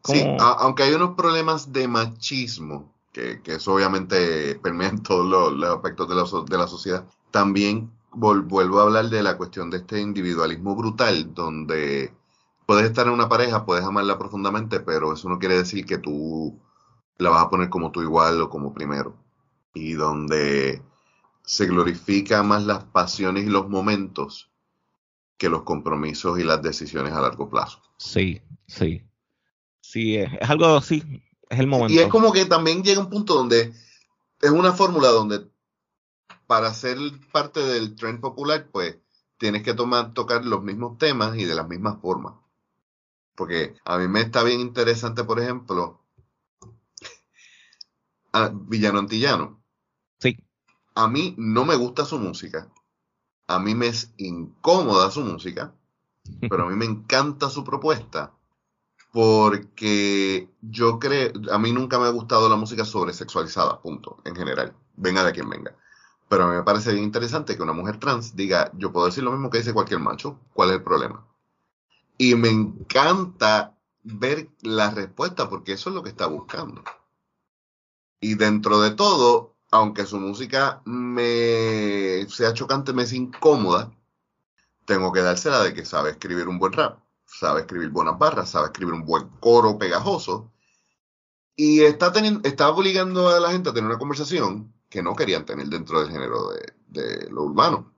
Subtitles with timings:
[0.05, 6.09] Sí, aunque hay unos problemas de machismo que, eso obviamente permea en todos los, aspectos
[6.09, 7.05] de la, de la, sociedad.
[7.33, 12.15] También vuelvo a hablar de la cuestión de este individualismo brutal, donde
[12.67, 16.61] puedes estar en una pareja, puedes amarla profundamente, pero eso no quiere decir que tú
[17.19, 19.17] la vas a poner como tu igual o como primero.
[19.75, 20.83] Y donde
[21.45, 24.51] se glorifica más las pasiones y los momentos
[25.37, 27.81] que los compromisos y las decisiones a largo plazo.
[27.97, 29.03] Sí, sí.
[29.81, 31.03] Sí, es, es algo así
[31.59, 31.93] el momento.
[31.93, 33.73] Y es como que también llega un punto donde
[34.41, 35.47] es una fórmula donde
[36.47, 36.99] para ser
[37.33, 38.99] parte del trend popular, pues
[39.39, 42.35] tienes que tomar, tocar los mismos temas y de las mismas formas.
[43.35, 46.01] Porque a mí me está bien interesante, por ejemplo,
[48.33, 49.63] a Villano Antillano.
[50.19, 50.37] Sí.
[50.95, 52.71] A mí no me gusta su música.
[53.47, 55.75] A mí me es incómoda su música.
[56.41, 58.33] Pero a mí me encanta su propuesta
[59.13, 64.75] porque yo creo, a mí nunca me ha gustado la música sobresexualizada, punto, en general,
[64.97, 65.77] venga de quien venga.
[66.33, 69.51] Pero me parece bien interesante que una mujer trans diga, yo puedo decir lo mismo
[69.51, 71.27] que dice cualquier macho, ¿cuál es el problema?
[72.17, 76.83] Y me encanta ver la respuesta porque eso es lo que está buscando.
[78.19, 83.93] Y dentro de todo, aunque su música me sea chocante, me es incómoda,
[84.87, 88.69] tengo que dársela de que sabe escribir un buen rap sabe escribir buenas barras, sabe
[88.69, 90.51] escribir un buen coro pegajoso.
[91.57, 95.47] Y está, teniendo, está obligando a la gente a tener una conversación que no querían
[95.47, 96.51] tener dentro del género
[96.89, 97.91] de, lo urbano.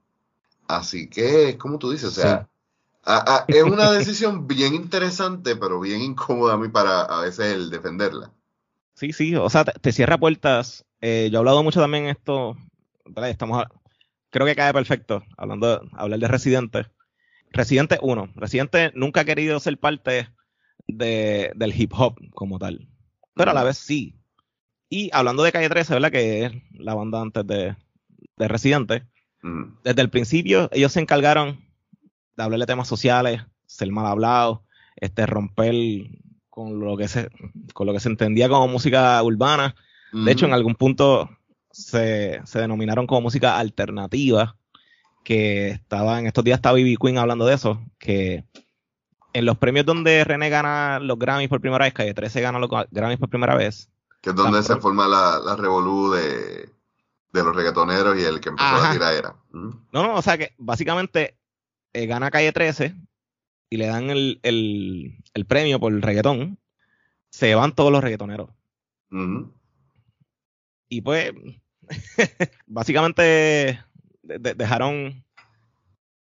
[0.67, 2.47] Así que es como tú dices, o sea,
[3.47, 8.31] es una decisión bien interesante, pero bien incómoda a mí para a veces el defenderla.
[8.93, 10.85] Sí, sí, o sea, te, cierra puertas.
[11.01, 12.55] Eh, yo he hablado mucho también esto,
[13.23, 13.65] estamos,
[14.29, 16.87] creo que cae perfecto, hablando hablar de residentes.
[17.51, 18.31] Residente 1.
[18.35, 20.29] Residente nunca ha querido ser parte
[20.87, 22.87] de, del hip hop como tal.
[23.33, 24.15] Pero a la vez sí.
[24.89, 26.11] Y hablando de Calle 13, ¿verdad?
[26.11, 27.75] Que es la banda antes de,
[28.37, 29.03] de Residente.
[29.83, 31.63] Desde el principio ellos se encargaron
[32.35, 34.63] de hablarle de temas sociales, ser mal hablado,
[34.95, 35.75] este, romper
[36.49, 37.29] con lo que se,
[37.73, 39.75] con lo que se entendía como música urbana.
[40.13, 41.29] De hecho, en algún punto
[41.71, 44.55] se, denominaron como música alternativa,
[45.25, 46.95] que estaba, en estos días estaba B.B.
[47.01, 48.45] Queen hablando de eso, que
[49.33, 52.69] en los premios donde René gana los Grammys por primera vez, Calle 13 gana los
[52.91, 53.91] Grammys por primera vez.
[54.25, 56.67] Que es donde se forma la, la revolú de,
[57.31, 59.35] los reggaetoneros y el que empezó a la era.
[59.51, 61.37] No, no, o sea que básicamente
[61.93, 62.95] eh, gana Calle 13
[63.69, 66.57] y le dan el, el, premio por el reggaetón,
[67.29, 68.49] se van todos los reggaetoneros.
[70.89, 71.31] Y pues,
[72.65, 73.79] básicamente
[74.23, 75.23] dejaron,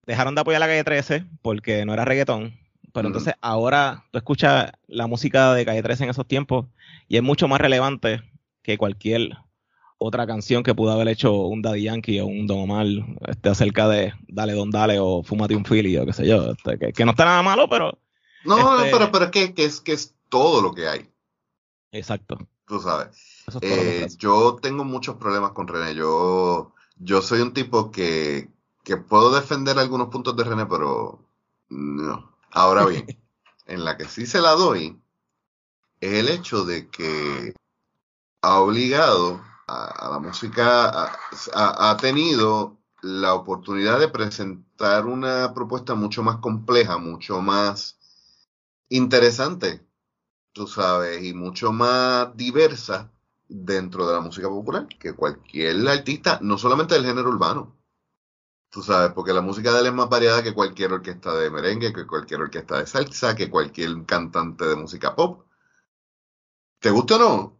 [0.07, 2.64] dejaron de apoyar la calle 13 porque no era reggaetón.
[2.95, 6.67] Pero entonces ahora tú escuchas la música de calle 13 en esos tiempos
[7.09, 8.21] y es mucho más relevante
[8.63, 9.37] que cualquier
[9.97, 12.85] otra canción que pudo haber hecho un Daddy Yankee o un Don Omar
[13.27, 16.51] este, acerca de Dale Don Dale o Fúmate un Philly o qué sé yo.
[16.51, 17.99] Este, que, no está nada malo, pero.
[18.45, 21.09] No, este pero, pero es que, que, es que es todo lo que hay.
[21.91, 22.37] Exacto.
[22.65, 23.43] Tú sabes.
[23.59, 25.95] Eh, yo tengo muchos problemas con René.
[25.95, 28.47] Yo, yo soy un tipo que,
[28.85, 31.19] que puedo defender algunos puntos de René, pero
[31.67, 32.34] no.
[32.55, 33.05] Ahora bien,
[33.65, 34.97] en la que sí se la doy
[35.99, 37.53] es el hecho de que
[38.41, 41.11] ha obligado a, la música,
[41.53, 47.99] ha tenido la oportunidad de presentar una propuesta mucho más compleja, mucho más
[48.87, 49.85] interesante,
[50.53, 53.11] tú sabes, y mucho más diversa
[53.49, 57.75] dentro de la música popular que cualquier artista, no solamente del género urbano.
[58.75, 61.93] Tú sabes, porque la música de él es más variada que cualquier orquesta de merengue,
[61.93, 65.45] que cualquier orquesta de salsa, que cualquier cantante de música pop.
[66.79, 67.57] ¿Te gusta o no?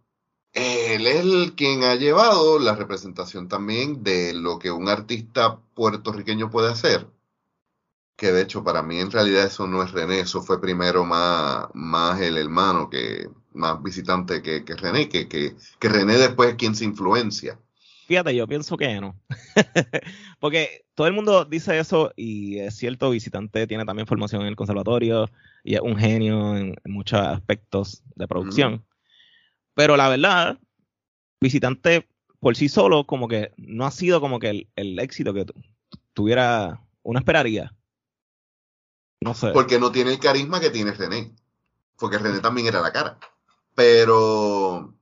[0.52, 6.50] Él es el quien ha llevado la representación también de lo que un artista puertorriqueño
[6.50, 7.08] puede hacer.
[8.18, 11.68] Que de hecho para mí en realidad eso no es René, eso fue primero más,
[11.74, 16.84] más el hermano que, más visitante que, René, que, que, René después es quien se
[16.84, 17.58] influencia.
[18.06, 19.20] Fíjate, yo pienso que no.
[20.40, 24.56] Porque todo el mundo dice eso y es cierto, visitante tiene también formación en el
[24.56, 25.30] conservatorio
[25.64, 28.86] y es un genio en, muchos aspectos de producción.
[29.74, 30.60] Pero la verdad,
[31.42, 32.08] visitante
[32.40, 35.48] por sí solo como que no ha sido como que el, éxito que
[36.14, 37.74] tuviera uno esperaría.
[39.22, 39.50] No sé.
[39.52, 41.34] Porque no tiene el carisma que tiene René.
[41.98, 43.18] Porque René también era la cara.
[43.74, 44.95] Pero,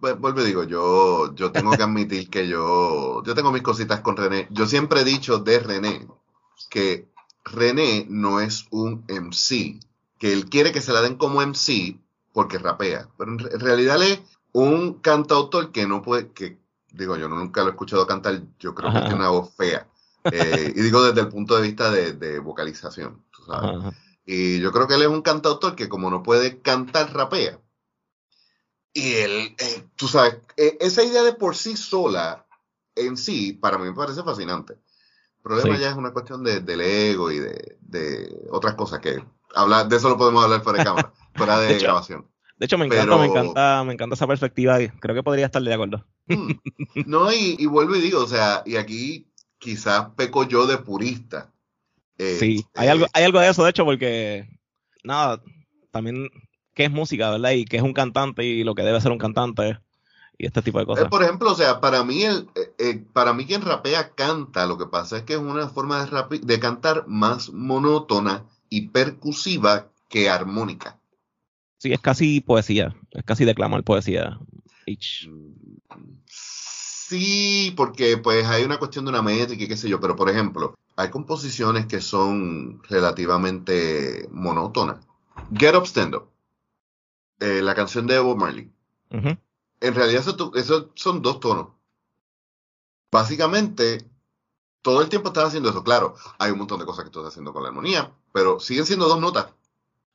[0.00, 4.16] vuelvo y digo, yo, yo tengo que admitir que yo, yo tengo mis cositas con
[4.16, 4.48] René.
[4.50, 6.06] Yo siempre he dicho de René
[6.70, 7.08] que
[7.44, 9.80] René no es un MC,
[10.18, 11.98] que él quiere que se la den como MC
[12.32, 14.20] porque rapea, pero en, realidad él es
[14.52, 16.58] un cantautor que no puede, que
[16.92, 19.86] digo, yo nunca lo he escuchado cantar, yo creo que tiene una voz fea.
[20.24, 23.94] Eh, y digo desde el punto de vista de, vocalización, tú sabes.
[24.26, 27.60] Y yo creo que él es un cantautor que como no puede cantar, rapea.
[28.96, 32.46] Y él, eh, tú sabes, eh, esa idea de por sí sola,
[32.94, 34.74] en sí, para mí me parece fascinante.
[34.74, 39.22] El problema ya es una cuestión de, del ego y de, de, otras cosas que
[39.52, 42.30] hablar, de eso lo podemos hablar fuera de cámara, fuera de, grabación.
[42.56, 45.60] De hecho, me encanta, me encanta, me encanta esa perspectiva y creo que podría estar
[45.60, 46.06] de acuerdo.
[46.28, 46.52] Mm.
[47.06, 51.52] No, y, vuelvo y digo, o sea, y aquí quizás peco yo de purista.
[52.16, 54.48] Eh, sí, hay, algo, hay algo de eso, de hecho, porque
[55.02, 55.42] nada,
[55.90, 56.30] también
[56.74, 57.52] qué es música, ¿verdad?
[57.52, 59.78] Y qué es un cantante y lo que debe ser un cantante
[60.36, 61.08] y este tipo de cosas.
[61.08, 64.76] por ejemplo, o sea, para mí, el, eh, eh, para mí quien rapea canta, lo
[64.76, 70.28] que pasa es que es una forma de, de cantar más monótona y percusiva que
[70.28, 70.98] armónica.
[71.78, 74.38] Sí, es casi poesía, es casi declamar poesía.
[76.26, 80.30] Sí, porque pues hay una cuestión de una métrica y qué sé yo, pero por
[80.30, 84.96] ejemplo, hay composiciones que son relativamente monótonas.
[85.56, 86.33] Get Up Stand Up.
[87.40, 88.70] Eh, la canción de Evo Marley.
[89.10, 90.24] En realidad
[90.54, 91.68] eso, son dos tonos.
[93.12, 94.04] Básicamente,
[94.82, 95.84] todo el tiempo estás haciendo eso.
[95.84, 99.06] Claro, hay un montón de cosas que estás haciendo con la armonía, pero siguen siendo
[99.06, 99.48] dos notas.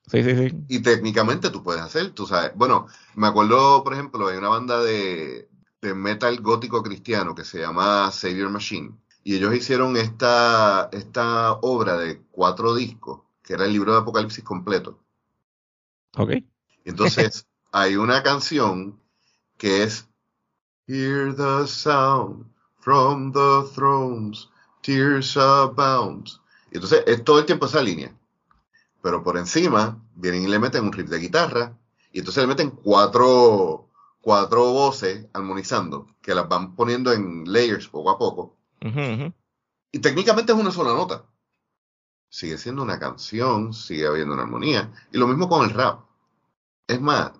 [0.07, 0.57] Sí, sí, sí.
[0.67, 2.51] Y técnicamente tú puedes hacer, tú sabes.
[2.55, 5.49] Bueno, me acuerdo, por ejemplo, hay una banda de,
[5.81, 8.91] de metal gótico cristiano que se llama Savior Machine.
[9.23, 14.43] Y ellos hicieron esta, esta obra de cuatro discos, que era el libro de Apocalipsis
[14.43, 14.99] completo.
[16.17, 16.31] Ok.
[16.85, 18.99] Entonces, hay una canción
[19.57, 20.07] que es
[20.87, 22.45] Hear the sound
[22.79, 24.49] from the thrones,
[24.81, 26.27] tears abound.
[26.71, 28.15] Y entonces es todo el tiempo esa línea.
[29.01, 31.77] Pero por encima vienen y le meten un riff de guitarra
[32.11, 33.89] y entonces le meten cuatro,
[34.21, 38.57] cuatro voces armonizando que las van poniendo en layers poco a poco.
[39.91, 41.25] Y técnicamente es una sola nota.
[42.29, 44.91] Sigue siendo una canción, sigue habiendo una armonía.
[45.11, 46.08] Y lo mismo con el rap.
[46.89, 47.31] Es más,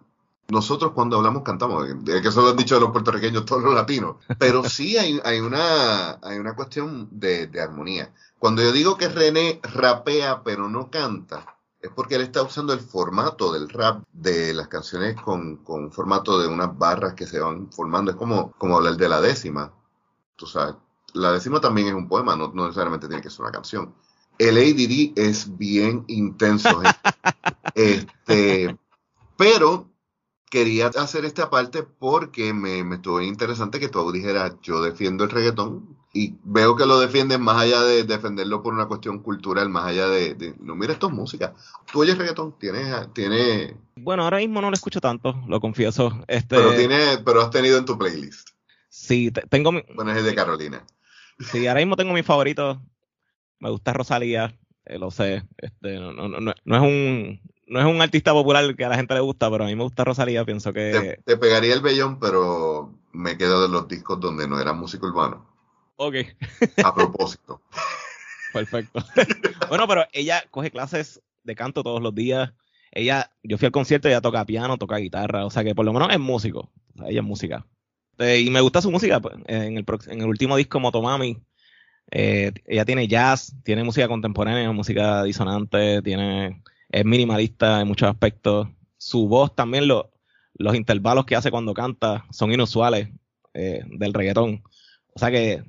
[0.50, 4.63] nosotros cuando hablamos cantamos, que eso lo han dicho los puertorriqueños, todos los latinos, pero
[4.63, 8.13] sí hay, hay, una, hay una cuestión de, de, armonía.
[8.38, 12.79] Cuando yo digo que René rapea pero no canta, es porque él está usando el
[12.79, 17.72] formato del rap de las canciones con, con formato de unas barras que se van
[17.72, 18.12] formando.
[18.12, 19.74] Es como, como hablar de la décima.
[20.36, 20.75] Tú sabes,
[21.15, 23.96] la décima también es un poema, no, no necesariamente tiene que ser una canción.
[24.38, 26.82] El ADD es bien intenso.
[27.74, 28.77] este,
[29.39, 29.89] pero
[30.51, 35.29] quería hacer esta parte porque me, me estuvo interesante que tú dijeras, yo defiendo el
[35.29, 39.86] reggaetón y veo que lo defienden más allá de defenderlo por una cuestión cultural, más
[39.86, 41.53] allá de, no, mira, esto es música.
[41.89, 43.77] Tú oyes reggaetón, tienes, tiene...
[43.96, 46.22] Bueno, ahora mismo no lo escucho tanto, lo confieso.
[46.27, 46.58] Este...
[46.58, 48.50] Pero, tiene, pero has tenido en tu playlist.
[48.89, 49.84] Sí, tengo mi...
[49.96, 50.86] Bueno, es de Carolina.
[51.39, 52.81] Sí, ahora mismo tengo mi favorito.
[53.60, 54.53] Me gusta Rosalía,
[54.84, 55.43] eh, lo sé.
[55.55, 58.95] Este, no, no, no, no es un no es un artista popular que a la
[58.95, 61.19] gente le gusta, pero a mí me gusta Rosalía, pienso que...
[61.23, 65.45] Te, pegaría el bellón, pero me quedo de los discos donde no era música urbano.
[65.95, 66.15] Ok.
[66.83, 67.61] A propósito.
[68.53, 69.03] Perfecto.
[69.69, 72.51] bueno, pero ella coge clases de canto todos los días.
[72.91, 75.93] Ella, yo fui al concierto ella toca piano, toca guitarra, o sea que por lo
[75.93, 76.71] menos es músico.
[77.05, 77.65] ella es música.
[78.17, 79.19] Eh, y me gusta su música.
[79.19, 81.38] Pues, en, el, en el último disco, Motomami,
[82.09, 88.67] eh, ella tiene jazz, tiene música contemporánea, música disonante, tiene es minimalista en muchos aspectos.
[88.98, 93.10] Su voz también, los intervalos que hace cuando canta son inusuales
[93.53, 94.63] eh, del reggaetón.
[95.13, 95.63] O sea que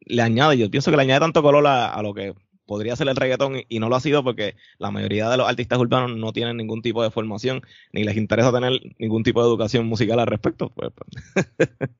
[0.00, 2.34] le añade, yo pienso que le añade tanto color a, lo que
[2.66, 5.78] podría ser el reggaetón y, no lo ha sido porque la mayoría de los artistas
[5.78, 9.86] urbanos no tienen ningún tipo de formación ni les interesa tener ningún tipo de educación
[9.86, 10.70] musical al respecto.
[10.70, 11.48] Pues, pues.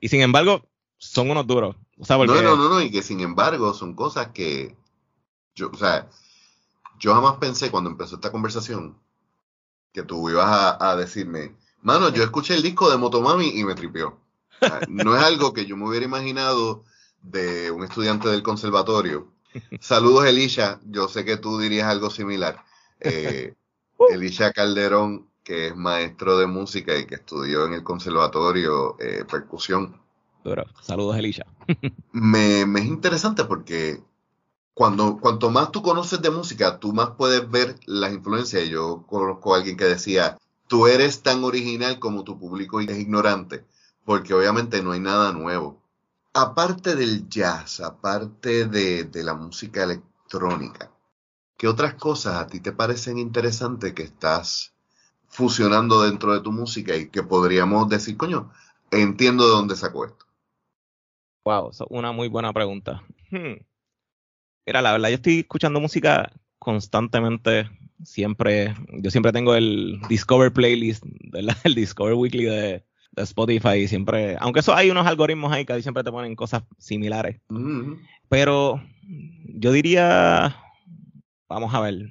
[0.00, 1.76] y sin embargo, son unos duros.
[1.96, 4.74] no, no, no, no, y que sin embargo son cosas que
[5.54, 6.08] yo, o sea,
[6.98, 8.98] yo jamás pensé cuando empezó esta conversación
[9.92, 14.18] que tú ibas a, decirme, mano, yo escuché el disco de Motomami y me tripió.
[14.88, 16.84] no es algo que yo me hubiera imaginado
[17.22, 19.32] de un estudiante del conservatorio.
[19.80, 20.80] Saludos, Elisha.
[20.84, 22.62] Yo sé que tú dirías algo similar.
[23.00, 23.54] Eh,
[24.10, 30.00] Elisha Calderón, que es maestro de música y que estudió en el conservatorio eh, percusión.
[30.82, 31.46] Saludos, Elisha.
[32.12, 34.00] me, me es interesante porque
[34.76, 38.68] cuando, cuanto más tú conoces de música, tú más puedes ver las influencias.
[38.68, 43.64] Yo conozco a alguien que decía, tú eres tan original como tu público es ignorante,
[44.04, 45.80] porque obviamente no hay nada nuevo.
[46.34, 50.92] Aparte del jazz, aparte de, de la música electrónica,
[51.56, 54.74] ¿qué otras cosas a ti te parecen interesantes que estás
[55.26, 58.52] fusionando dentro de tu música y que podríamos decir, coño,
[58.90, 60.26] entiendo de dónde sacó esto?
[61.46, 63.02] Wow, una muy buena pregunta.
[63.30, 63.54] Hmm.
[64.66, 67.70] Mira, la verdad, yo estoy escuchando música constantemente.
[68.02, 71.04] Siempre, yo siempre tengo el Discover Playlist,
[71.64, 72.84] el Discover Weekly de,
[73.16, 73.86] Spotify.
[73.86, 77.40] Siempre, aunque eso hay unos algoritmos ahí que siempre te ponen cosas similares.
[77.48, 77.98] Mm-hmm.
[78.28, 78.82] Pero
[79.54, 80.56] yo diría,
[81.48, 82.10] vamos a ver.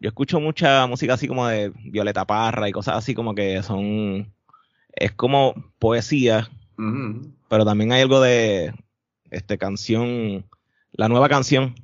[0.00, 4.32] Yo escucho mucha música así como de Violeta Parra y cosas así como que son.
[4.94, 6.48] Es como poesía.
[6.76, 7.34] Mm-hmm.
[7.48, 8.72] Pero también hay algo de
[9.30, 10.46] este canción
[10.94, 11.74] la nueva canción.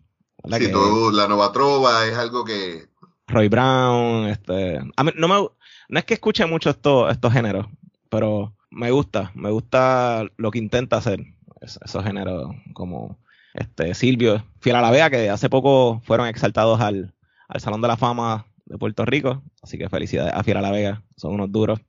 [0.59, 2.89] Sí, todo, la nueva trova es algo que...
[3.27, 4.81] Roy Brown, este...
[4.97, 7.67] A mí, no, me, no es que escuche mucho estos, estos géneros,
[8.09, 11.21] pero me gusta, me gusta lo que intenta hacer
[11.61, 13.19] esos géneros como
[13.55, 17.15] este Silvio, Fiel a la Vega, que hace poco fueron exaltados al,
[17.49, 20.71] al Salón de la Fama de Puerto Rico, así que felicidades a Fiel a la
[20.71, 21.81] Vega, son unos duros.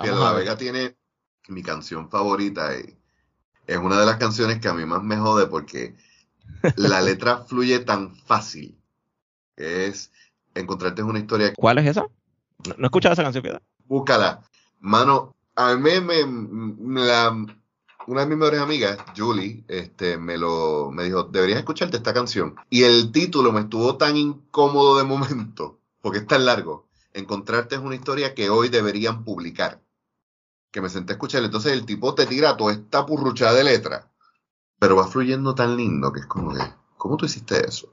[0.00, 0.96] Fiel a la Vega tiene
[1.48, 2.96] mi canción favorita y
[3.66, 5.96] es una de las canciones que a mí más me jode porque
[6.76, 8.78] la letra fluye tan fácil.
[9.56, 10.12] Es
[10.54, 11.52] encontrarte una historia.
[11.54, 12.06] ¿Cuál es esa?
[12.66, 13.62] No, he escuchado esa canción, ¿verdad?
[13.84, 14.42] Búscala.
[14.80, 17.30] Mano, a mí me, la,
[18.06, 22.56] una de mis mejores amigas, Julie, este, me lo, me dijo, deberías escucharte esta canción.
[22.70, 26.86] Y el título me estuvo tan incómodo de momento, porque es tan largo.
[27.12, 29.80] Encontrarte es una historia que hoy deberían publicar.
[30.70, 31.42] Que me senté a escuchar.
[31.42, 34.10] Entonces el tipo te tira toda esta purruchada de letra
[34.78, 36.62] pero va fluyendo tan lindo que es como que,
[36.96, 37.92] ¿cómo tú hiciste eso?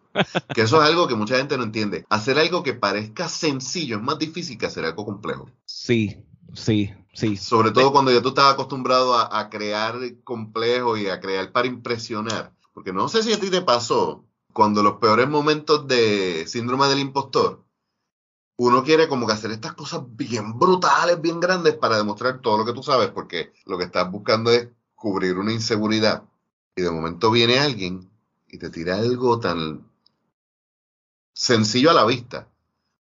[0.53, 2.05] Que eso es algo que mucha gente no entiende.
[2.09, 5.49] Hacer algo que parezca sencillo es más difícil que hacer algo complejo.
[5.65, 6.23] Sí,
[6.53, 7.37] sí, sí.
[7.37, 12.53] Sobre todo cuando ya tú estás acostumbrado a, crear complejo y a crear para impresionar.
[12.73, 16.99] Porque no sé si a ti te pasó cuando los peores momentos de síndrome del
[16.99, 17.63] impostor,
[18.55, 22.65] uno quiere como que hacer estas cosas bien brutales, bien grandes para demostrar todo lo
[22.65, 26.23] que tú sabes, porque lo que estás buscando es cubrir una inseguridad
[26.75, 28.09] y de momento viene alguien
[28.47, 29.87] y te tira algo tan
[31.33, 32.47] sencillo a la vista,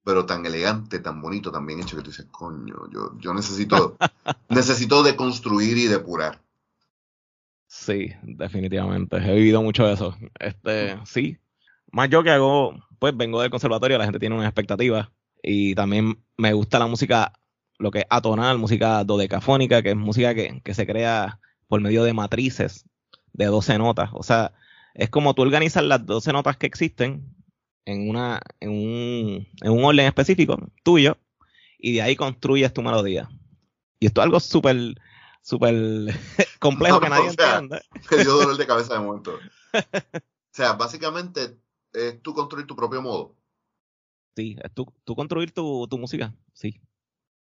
[0.03, 3.97] pero tan elegante, tan bonito, tan bien hecho que tú dices, coño, yo, yo necesito,
[4.49, 6.43] necesito deconstruir y depurar.
[7.67, 9.17] Sí, definitivamente.
[9.17, 10.17] He vivido mucho eso.
[10.39, 11.39] Este, sí.
[11.91, 15.09] Más yo que hago, pues vengo del conservatorio, la gente tiene unas expectativas.
[15.43, 17.33] Y también me gusta la música,
[17.79, 22.05] lo que es atonal, música dodecafónica, que es música que, que se crea por medio
[22.05, 22.85] de matrices
[23.35, 24.11] de 12 notas.
[24.15, 24.55] O sea,
[24.95, 27.35] es como tú organizas las 12 notas que existen
[27.85, 31.19] en, una, en, un, en un orden específico tuyo
[31.79, 33.29] y de ahí construyes tu melodía.
[34.01, 34.95] Y esto es algo súper
[35.45, 35.75] súper
[36.59, 37.83] complejo que nadie entiende.
[38.11, 39.35] Me dio dolor de cabeza de momento.
[39.35, 41.59] o sea, básicamente
[41.93, 43.37] es tú construir tu propio modo.
[44.37, 46.81] Sí, es tú, tú construir tu, tu música, sí.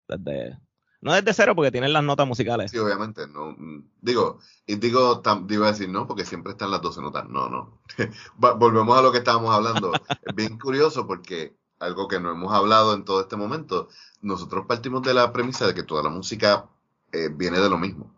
[0.07, 0.59] Desde,
[1.03, 2.71] no desde cero porque tienen las notas musicales.
[2.71, 3.27] Sí, obviamente.
[3.27, 7.27] No, mm, digo, y digo, digo a decir no, porque siempre están las 12 notas.
[7.27, 7.79] No, no.
[8.37, 9.91] Volvemos a lo que estábamos hablando.
[10.25, 13.89] es bien curioso porque algo que no hemos hablado en todo este momento,
[14.21, 16.69] nosotros partimos de la premisa de que toda la música
[17.11, 18.09] eh, viene de lo mismo.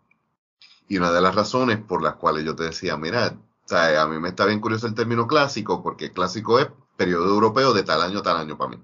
[0.88, 3.36] Y una de las razones por las cuales yo te decía, mira,
[3.70, 7.82] a mí me está bien curioso el término clásico, porque clásico es periodo europeo de
[7.82, 8.78] tal año, tal año para mí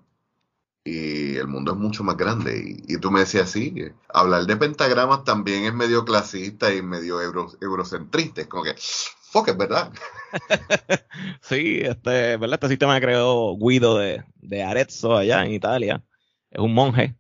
[0.85, 2.83] y el mundo es mucho más grande.
[2.87, 3.75] Y, tú me decías, sí,
[4.13, 7.21] hablar de pentagramas también es medio clasista y medio
[7.61, 8.41] eurocentrista.
[8.41, 9.93] Es como que, fuck, es verdad.
[11.41, 12.55] sí, este, ¿verdad?
[12.55, 16.03] Este sistema creó Guido de, de Arezzo allá en Italia.
[16.51, 17.17] Es un monje.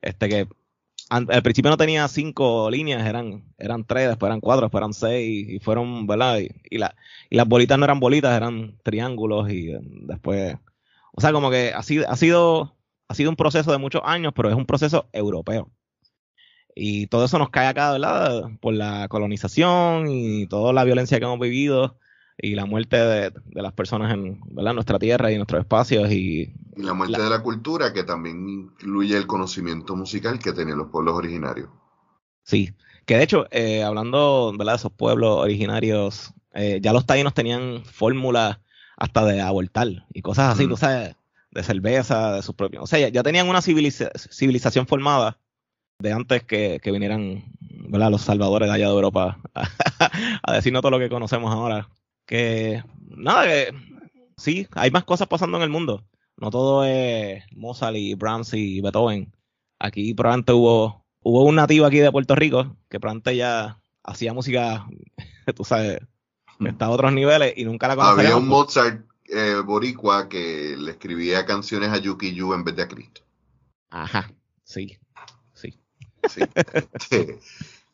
[0.00, 0.48] Este que
[1.10, 5.46] al principio no tenía cinco líneas, eran, eran tres, después eran cuatro, después eran seis,
[5.46, 6.38] y fueron, ¿verdad?
[6.38, 6.94] Y, y, la,
[7.28, 9.72] y las bolitas no eran bolitas, eran triángulos, y
[10.06, 10.56] después.
[11.12, 12.74] O sea, como que ha sido, ha sido
[13.12, 15.70] ha sido un proceso de muchos años, pero es un proceso europeo.
[16.74, 18.44] Y todo eso nos cae acá, ¿verdad?
[18.60, 21.98] Por la colonización y toda la violencia que hemos vivido
[22.38, 24.72] y la muerte de, las personas en ¿verdad?
[24.72, 26.10] nuestra tierra y nuestros espacios.
[26.10, 30.88] Y, la muerte de la cultura, que también incluye el conocimiento musical que tenían los
[30.88, 31.68] pueblos originarios.
[32.44, 32.72] Sí,
[33.04, 34.72] que de hecho, eh, hablando ¿verdad?
[34.72, 38.58] de esos pueblos originarios, eh, ya los taínos tenían fórmulas
[38.96, 41.14] hasta de abortar y cosas así, tú sabes
[41.52, 42.82] de cerveza, de sus propios.
[42.82, 45.38] O sea, ya, tenían una civilización formada
[45.98, 48.10] de antes que, vinieran ¿verdad?
[48.10, 49.38] los salvadores de allá de Europa
[50.42, 51.88] a, decirnos todo lo que conocemos ahora.
[52.26, 53.74] Que nada, que
[54.36, 56.04] sí, hay más cosas pasando en el mundo.
[56.36, 59.32] No todo es Mozart y Brahms y Beethoven.
[59.78, 64.86] Aquí probablemente hubo, hubo un nativo aquí de Puerto Rico que probablemente ya hacía música,
[65.54, 66.00] tú sabes,
[66.58, 68.24] que está a otros niveles y nunca la conocíamos.
[68.24, 72.82] Había un Mozart eh, boricua que le escribía canciones a Yuki Yu en vez de
[72.82, 73.22] a Cristo.
[73.90, 74.30] Ajá,
[74.62, 74.98] sí,
[75.54, 75.74] sí.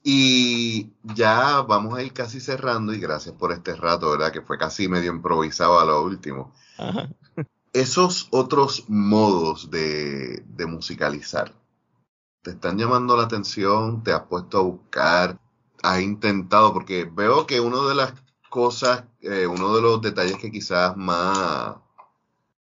[0.02, 4.32] Y ya vamos a ir casi cerrando y gracias por este rato, ¿verdad?
[4.32, 6.54] Que fue casi medio improvisado a lo último.
[6.78, 7.10] Ajá.
[7.72, 11.54] Esos otros modos de, de musicalizar,
[12.42, 14.02] ¿te están llamando la atención?
[14.02, 15.38] ¿Te has puesto a buscar?
[15.82, 16.72] ¿Has intentado?
[16.72, 18.14] Porque veo que una de las
[18.48, 21.76] cosas, eh, uno de los detalles que quizás más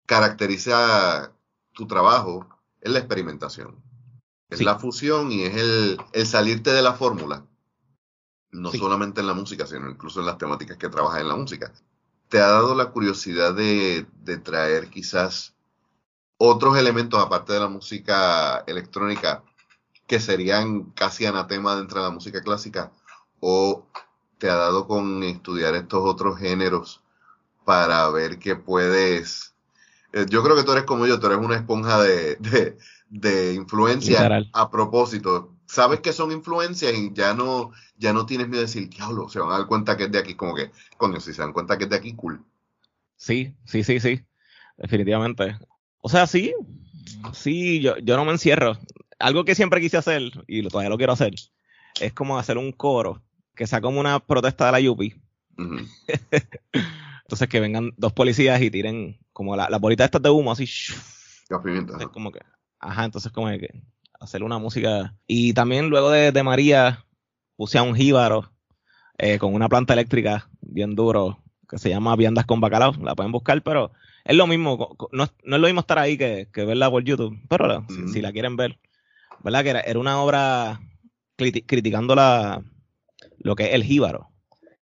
[0.06, 1.32] caracteriza
[1.74, 2.48] tu trabajo
[2.82, 3.82] es la experimentación.
[4.50, 7.46] Es la fusión y es el, el salirte de la fórmula.
[8.52, 11.74] No solamente en la música, sino incluso en las temáticas que trabajas en la música.
[12.30, 15.54] ¿Te ha dado la curiosidad de, de traer quizás
[16.38, 19.44] otros elementos aparte de la música electrónica
[20.08, 22.92] que serían casi anatema dentro de la música clásica
[23.40, 23.86] o
[24.38, 27.02] te ha dado con estudiar estos otros géneros
[27.66, 29.54] para ver qué puedes...
[30.14, 32.78] Eh, yo creo que tú eres como yo, tú eres una esponja de,
[33.10, 35.54] de, influencia a propósito.
[35.66, 39.40] Sabes que son influencias y ya no, ya no tienes miedo de decir, diablo, se
[39.40, 41.78] van a dar cuenta que es de aquí, como que, coño, si se dan cuenta
[41.78, 42.42] que es de aquí, cool.
[43.18, 44.24] Sí, sí, sí, sí,
[44.78, 45.58] definitivamente.
[46.00, 46.54] O sea, sí,
[47.34, 48.78] sí, yo, yo no me encierro.
[49.20, 51.34] Algo que siempre quise hacer, y todavía lo quiero hacer,
[52.00, 53.27] es como hacer un coro
[53.58, 55.16] que sea como una protesta de la Yupi.
[57.24, 60.70] entonces que vengan dos policías y tiren como la, la bolita estas de humo así.
[62.14, 62.40] como que,
[62.80, 63.70] ajá, entonces como que
[64.20, 65.16] hacer una música.
[65.26, 67.06] Y también luego de, de María
[67.56, 68.52] puse a un jíbaro
[69.18, 72.94] eh, con una planta eléctrica bien duro que se llama Viandas con Bacalao.
[73.02, 73.92] La pueden buscar, pero
[74.24, 74.96] es lo mismo.
[75.12, 77.38] No, es lo mismo estar ahí que, verla por YouTube.
[77.50, 78.80] Pero si, la quieren ver,
[79.44, 79.64] ¿verdad?
[79.64, 80.80] Que era, era una obra
[81.36, 82.64] criticando la,
[83.48, 84.30] lo que es el jíbaro.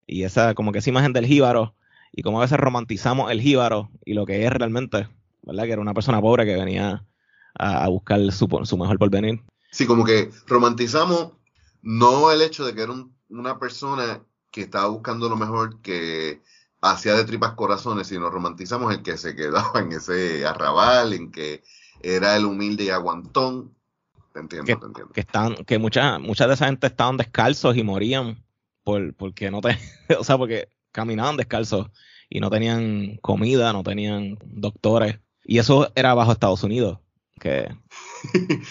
[0.07, 1.75] Y esa, como que esa imagen del jíbaro,
[2.11, 5.09] y como a veces romantizamos el jíbaro y lo que es realmente,
[5.43, 5.65] ¿verdad?
[5.65, 7.05] Que era una persona pobre que venía
[7.59, 9.43] a, buscar su, su, mejor porvenir.
[9.71, 11.33] Sí, como que romantizamos
[11.83, 12.95] no el hecho de que era
[13.29, 16.41] una persona que estaba buscando lo mejor, que
[16.81, 21.63] hacía de tripas corazones, sino romantizamos el que se quedaba en ese arrabal, en que
[22.01, 23.75] era el humilde y aguantón.
[24.33, 25.13] Te entiendo, que, te entiendo.
[25.13, 28.46] Que, están, que muchas muchas de esa gente estaban descalzos y morían
[28.87, 29.77] por, porque no te,
[30.19, 31.89] o sea, porque caminaban descalzos
[32.31, 35.19] y no tenían comida, no tenían doctores.
[35.45, 37.01] Y eso era bajo Estados Unidos.
[37.41, 37.69] Que...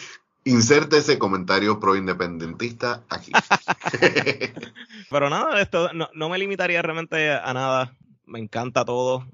[0.46, 3.32] Inserte ese comentario pro independentista aquí.
[5.10, 7.98] Pero nada, esto no, no, me limitaría realmente a nada.
[8.26, 9.28] Me encanta todo.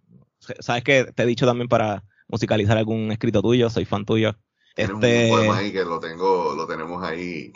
[0.61, 4.35] Sabes que te he dicho también para musicalizar algún escrito tuyo, soy fan tuyo.
[4.75, 7.51] Este, un poema ahí que lo tengo, lo tenemos ahí.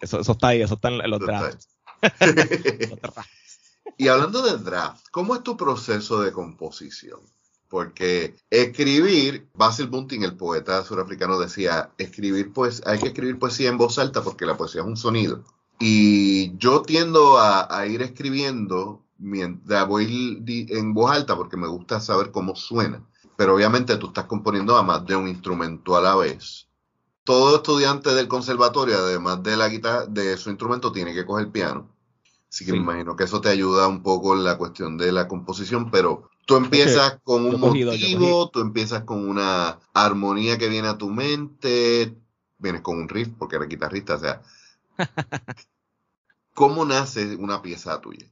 [0.00, 1.72] Eso, eso está ahí, eso está en los drafts.
[3.96, 7.20] y hablando del draft, ¿cómo es tu proceso de composición?
[7.68, 13.78] Porque escribir, Basil Bunting, el poeta surafricano, decía, escribir pues, hay que escribir poesía en
[13.78, 15.44] voz alta porque la poesía es un sonido.
[15.78, 23.02] Y yo tiendo a, ir escribiendo en voz alta porque me gusta saber cómo suena.
[23.36, 26.68] Pero obviamente tú estás componiendo a más de un instrumento a la vez.
[27.24, 31.88] Todo estudiante del conservatorio, además de la guitarra, de su instrumento, tiene que coger piano.
[32.52, 35.26] Así que me imagino que eso te ayuda un poco en la cuestión de la
[35.26, 40.98] composición, pero Tú empiezas con un motivo, tú empiezas con una armonía que viene a
[40.98, 42.14] tu mente,
[42.58, 44.42] vienes con un riff porque eres guitarrista, o sea.
[46.54, 48.26] ¿Cómo nace una pieza tuya?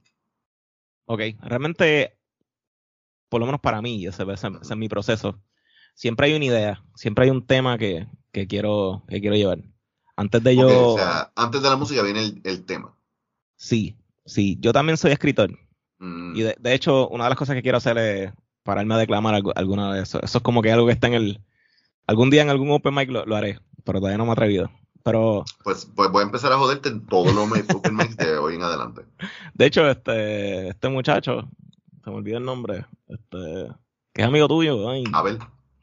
[1.06, 2.18] Ok, realmente,
[3.28, 5.40] por lo menos para mí, ese, es mi proceso.
[5.94, 8.06] Siempre hay una idea, siempre hay un tema que,
[8.48, 9.58] quiero, que quiero llevar.
[10.16, 10.92] Antes de yo.
[10.92, 12.94] O sea, antes de la música viene el, el tema.
[13.56, 14.56] Sí, sí.
[14.60, 15.50] Yo también soy escritor.
[15.98, 16.34] Mm.
[16.34, 19.94] Y de, hecho, una de las cosas que quiero hacer es pararme a declamar alguna
[19.94, 20.20] de eso.
[20.22, 21.40] Eso es como que algo que está en el.
[22.06, 24.70] Algún día en algún open mic lo, haré, pero todavía no me he atrevido.
[25.04, 25.44] Pero.
[25.62, 28.62] Pues, pues voy a empezar a joderte en todos los open mics de hoy en
[28.62, 29.02] adelante.
[29.54, 31.48] De hecho, este, este muchacho,
[32.02, 33.68] se me olvidó el nombre, este,
[34.12, 34.88] que es amigo tuyo.
[35.12, 35.38] Abel.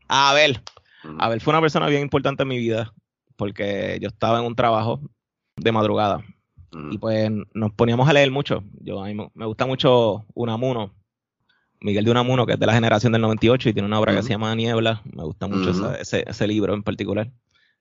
[0.07, 0.61] Abel.
[1.03, 1.21] Mm.
[1.21, 2.93] Abel fue una persona bien importante en mi vida,
[3.35, 4.99] porque yo estaba en un trabajo
[5.55, 6.23] de madrugada
[6.91, 8.63] y pues nos poníamos a leer mucho.
[8.81, 10.93] Yo, a mí me gusta mucho Unamuno,
[11.79, 14.23] Miguel de Unamuno, que es de la generación del 98 y tiene una obra que
[14.23, 15.01] se llama Niebla.
[15.05, 17.31] Me gusta mucho ese, ese, libro en particular,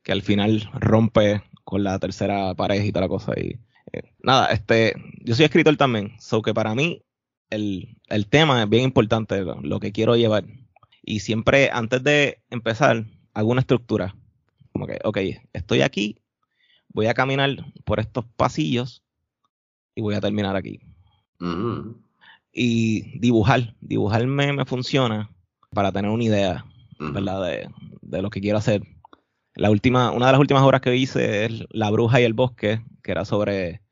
[0.03, 3.33] que al final rompe con la tercera pared y toda la cosa.
[3.37, 3.59] Y
[3.93, 7.03] eh, nada, este, yo soy escritor también, so que para mí
[7.51, 10.45] el, el tema es bien importante, lo, que quiero llevar.
[11.03, 14.15] Y siempre antes de empezar, hago una estructura.
[14.73, 15.19] Como que, ok,
[15.53, 16.21] estoy aquí,
[16.97, 17.51] voy a caminar
[17.85, 19.05] por estos pasillos
[19.95, 20.81] y voy a terminar aquí.
[21.39, 21.91] Mm.
[22.51, 25.31] Y dibujar, dibujarme me funciona
[25.75, 26.65] para tener una idea,
[26.99, 27.13] mm.
[27.13, 27.69] ¿verdad?
[28.01, 28.83] De, lo que quiero hacer.
[29.55, 32.83] La última, una de las últimas obras que hice es La bruja y el bosque,
[33.03, 33.83] que era sobre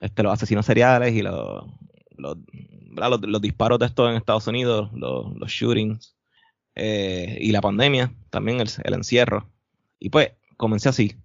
[0.00, 1.64] este, los asesinos seriales y los,
[2.16, 6.16] los, disparos de estos en Estados Unidos, los, shootings,
[6.74, 9.48] eh, y la pandemia, también el, el encierro.
[10.00, 11.21] Y pues comencé así,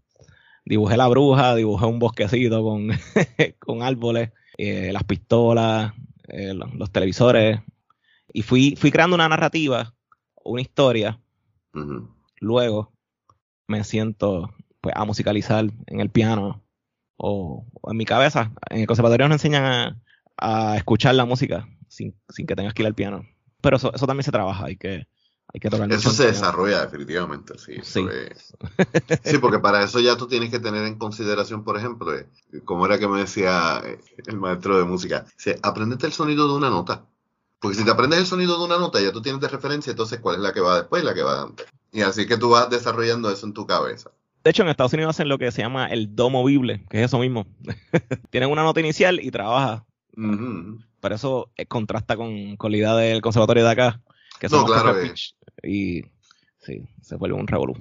[0.68, 2.90] dibujé la bruja, dibujé un bosquecito con,
[3.60, 5.94] con árboles, eh, las pistolas,
[6.28, 7.62] eh, los, televisores,
[8.34, 9.94] y fui, fui creando una narrativa,
[10.44, 11.20] una historia.
[12.40, 12.92] Luego
[13.68, 16.64] me siento pues, a musicalizar en el piano
[17.16, 18.52] o, en mi cabeza.
[18.70, 19.98] En el conservatorio nos enseñan
[20.38, 23.26] a, escuchar la música sin, que tengas que ir al piano.
[23.62, 25.08] Pero eso, eso también se trabaja, hay que,
[25.54, 27.78] eso se desarrolla definitivamente, sí.
[27.82, 28.06] Sí.
[29.24, 32.28] sí, porque para eso ya tú tienes que tener en consideración, por ejemplo, eh,
[32.66, 36.56] como era que me decía eh, el maestro de música, dice, aprendete el sonido de
[36.56, 37.06] una nota.
[37.60, 40.20] Porque si te aprendes el sonido de una nota, ya tú tienes de referencia, entonces
[40.20, 41.66] cuál es la que va después y la que va antes.
[41.92, 44.12] Y así que tú vas desarrollando eso en tu cabeza.
[44.44, 47.06] De hecho, en Estados Unidos hacen lo que se llama el do movible, que es
[47.06, 47.48] eso mismo.
[48.30, 49.86] Tienen una nota inicial y trabaja.
[51.00, 54.02] Por eso eh, contrasta con, con la idea del conservatorio de acá,
[54.40, 54.96] que no, claro,
[55.64, 56.04] y
[56.60, 57.74] sí, se vuelve un revolú.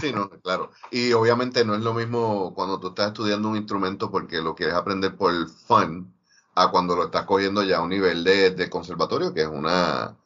[0.00, 0.70] sí, no, claro.
[0.90, 4.74] Y obviamente no es lo mismo cuando tú estás estudiando un instrumento porque lo quieres
[4.74, 6.12] aprender por el fun
[6.54, 10.16] a cuando lo estás cogiendo ya a un nivel de, conservatorio, que es una,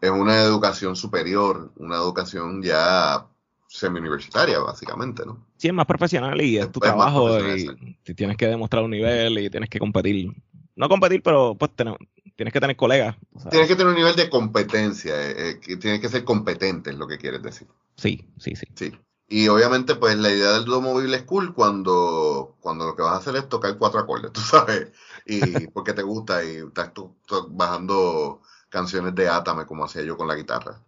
[0.00, 3.26] es una educación superior, una educación ya
[3.66, 5.44] semi-universitaria, básicamente, ¿no?
[5.56, 9.50] Sí, es más profesional y es, tu trabajo y tienes que demostrar un nivel y
[9.50, 10.30] tienes que competir.
[10.76, 11.96] No competir, pero pues tener,
[12.42, 13.16] tienes que tener colegas.
[13.50, 17.06] tienes que tener un nivel de competencia, eh, eh tienes que ser competente, es lo
[17.06, 17.68] que quieres decir.
[17.96, 18.66] Sí, sí, sí.
[18.74, 18.92] Sí.
[19.28, 23.12] Y obviamente, pues la idea del dúo móvil es cool cuando, cuando lo que vas
[23.12, 24.90] a hacer es tocar cuatro acordes, tú sabes,
[25.24, 27.14] y porque te gusta y estás tú,
[27.50, 30.80] bajando canciones de Atame como hacía yo con la guitarra.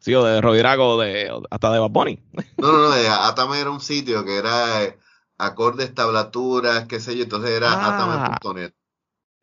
[0.00, 2.18] sí, o de Rodrigo, de, hasta de Bad Bunny.
[2.56, 4.98] no, no, no, Atame era un sitio que era eh,
[5.36, 8.28] acordes, tablaturas, qué sé yo, entonces era ah.
[8.30, 8.72] atame.net.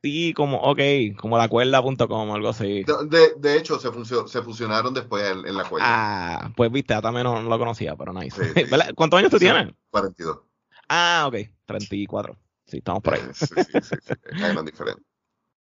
[0.02, 0.80] Sí, como, ok,
[1.18, 2.84] como la cuerda.com, algo así.
[2.84, 3.90] De, de hecho, se,
[4.28, 5.86] se fusionaron después en, la cuerda.
[5.88, 8.42] Ah, pues viste, también no, lo conocía, pero nice.
[8.96, 9.74] ¿Cuántos años tú tienes?
[9.90, 10.40] 42.
[10.88, 11.36] Ah, ok,
[11.66, 12.38] 34.
[12.66, 13.22] Sí, estamos por ahí.
[13.34, 14.14] Sí, sí, sí, sí.
[14.44, 15.04] Hay una diferencia.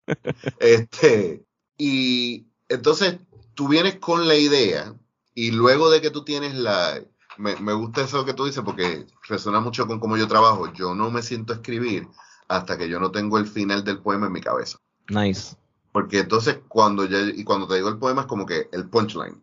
[0.59, 1.45] Este,
[1.79, 3.18] y entonces
[3.55, 4.95] tú vienes con la idea
[5.35, 7.01] y luego de que tú tienes la...
[7.38, 10.73] Me, me gusta eso que tú dices porque resuena mucho con cómo yo trabajo.
[10.73, 12.09] Yo no me siento a escribir
[12.57, 14.79] hasta que yo no tengo el final del poema en mi cabeza.
[15.09, 15.57] Nice.
[15.91, 19.43] Porque entonces cuando ya, y cuando te digo el poema es como que el punchline.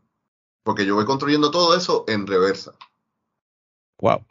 [0.64, 2.74] Porque yo voy construyendo todo eso en reversa.
[4.00, 4.26] Wow.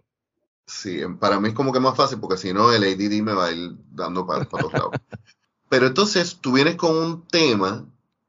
[0.67, 3.47] Sí, para mí es como que más fácil porque si no el ADD me va
[3.47, 4.93] a ir dando para, para todos lados.
[5.69, 7.85] Pero entonces tú vienes con un tema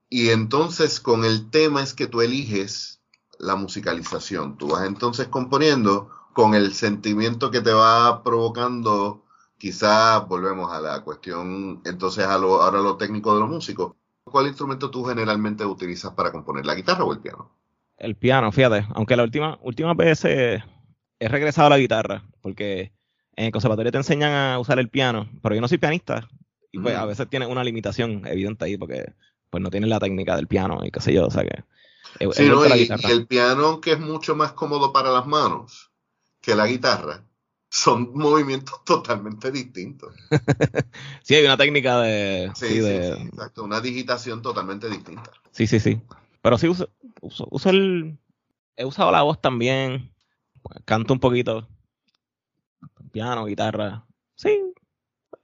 [0.10, 3.02] y entonces con el tema es que tú eliges
[3.38, 4.58] la musicalización.
[4.58, 9.24] Tú vas entonces componiendo con el sentimiento que te va provocando
[9.60, 13.94] Quizás volvemos a la cuestión, entonces a lo, ahora lo técnico de los músicos.
[14.24, 17.52] ¿Cuál instrumento tú generalmente utilizas para componer, la guitarra o el piano?
[17.98, 20.64] El piano, fíjate, aunque la última, última vez he,
[21.20, 22.94] regresado a la guitarra, porque
[23.36, 26.30] en el conservatorio te enseñan a usar el piano, pero yo no soy pianista,
[26.72, 29.14] y pues a veces tiene una limitación evidente ahí, porque
[29.50, 31.66] pues no tienes la técnica del piano y qué sé yo, o sea que...
[32.32, 35.92] Sí, no, y el piano que es mucho más cómodo para las manos
[36.40, 37.26] que la guitarra,
[37.70, 40.14] son movimientos totalmente distintos.
[41.24, 42.52] sí, hay una técnica de...
[42.56, 45.32] Sí, sí, exacto, una digitación totalmente distinta.
[45.52, 46.02] Sí, sí, sí.
[46.42, 46.90] Pero sí uso,
[47.22, 48.18] uso, el...
[48.76, 50.14] He usado la voz también,
[50.86, 51.68] canto un poquito,
[53.12, 54.06] piano, guitarra,
[54.36, 54.58] sí,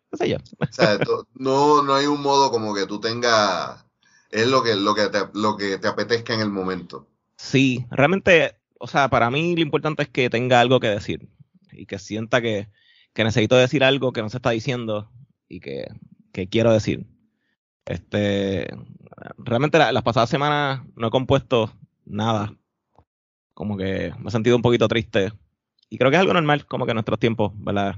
[0.10, 0.38] qué sé yo.
[0.58, 0.98] o sea,
[1.34, 3.86] no, no hay un modo como que tú tengas...
[4.32, 7.08] Es lo que, lo, que te, lo que te apetezca en el momento.
[7.38, 11.30] Sí, realmente, o sea, para mí lo importante es que tenga algo que decir
[11.78, 12.70] y que sienta que,
[13.16, 15.10] necesito decir algo que no se está diciendo
[15.48, 15.88] y que,
[16.50, 17.06] quiero decir.
[17.86, 18.68] Este,
[19.38, 21.72] realmente las pasadas semanas no he compuesto
[22.04, 22.56] nada.
[23.54, 25.32] Como que me he sentido un poquito triste.
[25.90, 27.96] Y creo que es algo normal, como que en nuestros tiempos, ¿verdad?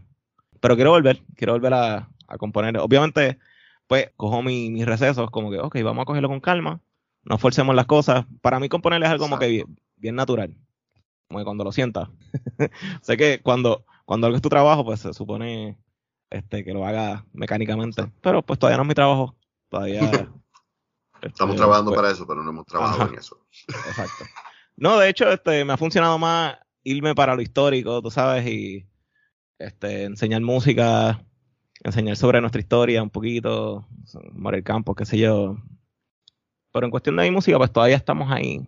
[0.59, 2.77] Pero quiero volver, quiero volver a, componer.
[2.77, 3.39] Obviamente,
[3.87, 6.81] pues cojo mis recesos, como que, ok, vamos a cogerlo con calma,
[7.23, 8.25] no forcemos las cosas.
[8.41, 9.63] Para mí componer es algo como que
[9.95, 10.57] bien natural
[11.27, 12.09] como que cuando lo sientas.
[13.01, 15.77] sé que cuando, cuando algo es tu trabajo, pues se supone
[16.29, 18.11] este, que lo haga mecánicamente.
[18.21, 19.35] Pero pues todavía no es mi trabajo.
[19.69, 20.01] Todavía.
[21.21, 23.39] Estamos este, trabajando pues, para eso, pero no hemos trabajado en eso.
[23.67, 24.25] Exacto.
[24.75, 28.87] No, de hecho, este, me ha funcionado más irme para lo histórico, tú sabes, y
[29.57, 31.25] este, enseñar música,
[31.83, 33.87] enseñar sobre nuestra historia un poquito,
[34.33, 35.57] Morel Campos, qué sé yo.
[36.71, 38.67] Pero en cuestión de mi música, pues todavía estamos ahí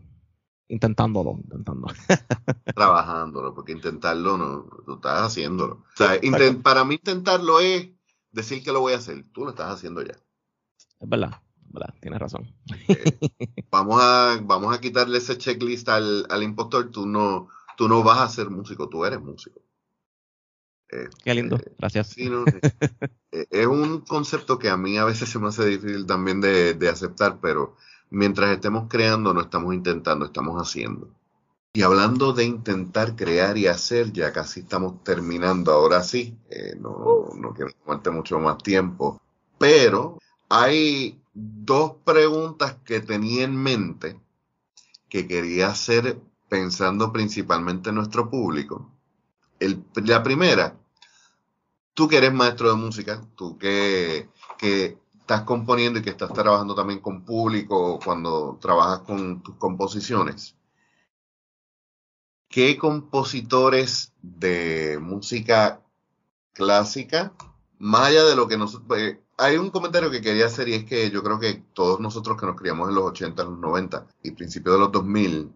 [0.69, 1.87] intentándolo, intentando.
[2.75, 5.83] Trabajándolo, porque intentarlo no, tú estás haciéndolo.
[5.93, 6.19] O sea,
[6.63, 7.89] para mí intentarlo es
[8.31, 10.13] decir que lo voy a hacer, tú lo estás haciendo ya.
[10.99, 12.53] Es verdad, verdad, tienes razón.
[13.71, 18.19] vamos, a, vamos a quitarle ese checklist al, al impostor, tú no, tú no vas
[18.19, 19.61] a ser músico, tú eres músico.
[21.23, 22.15] Qué lindo, este, gracias.
[23.31, 26.89] es un concepto que a mí a veces se me hace difícil también de, de
[26.89, 27.75] aceptar, pero
[28.09, 31.09] mientras estemos creando, no estamos intentando, estamos haciendo.
[31.73, 37.29] Y hablando de intentar crear y hacer, ya casi estamos terminando, ahora sí, eh, no,
[37.35, 39.21] no quiero tomarte mucho más tiempo,
[39.57, 40.17] pero
[40.49, 44.19] hay dos preguntas que tenía en mente
[45.09, 48.91] que quería hacer pensando principalmente en nuestro público.
[49.59, 50.77] El, la primera,
[51.93, 54.97] tú que eres maestro de música, tú que, que
[55.29, 60.55] estás componiendo y que estás trabajando también con público cuando trabajas con tus composiciones,
[62.47, 65.83] ¿qué compositores de música
[66.53, 67.31] clásica,
[67.77, 68.87] más allá de lo que nosotros...
[68.87, 72.35] Pues, hay un comentario que quería hacer y es que yo creo que todos nosotros
[72.35, 75.51] que nos criamos en los 80, los 90 y principios de los 2000,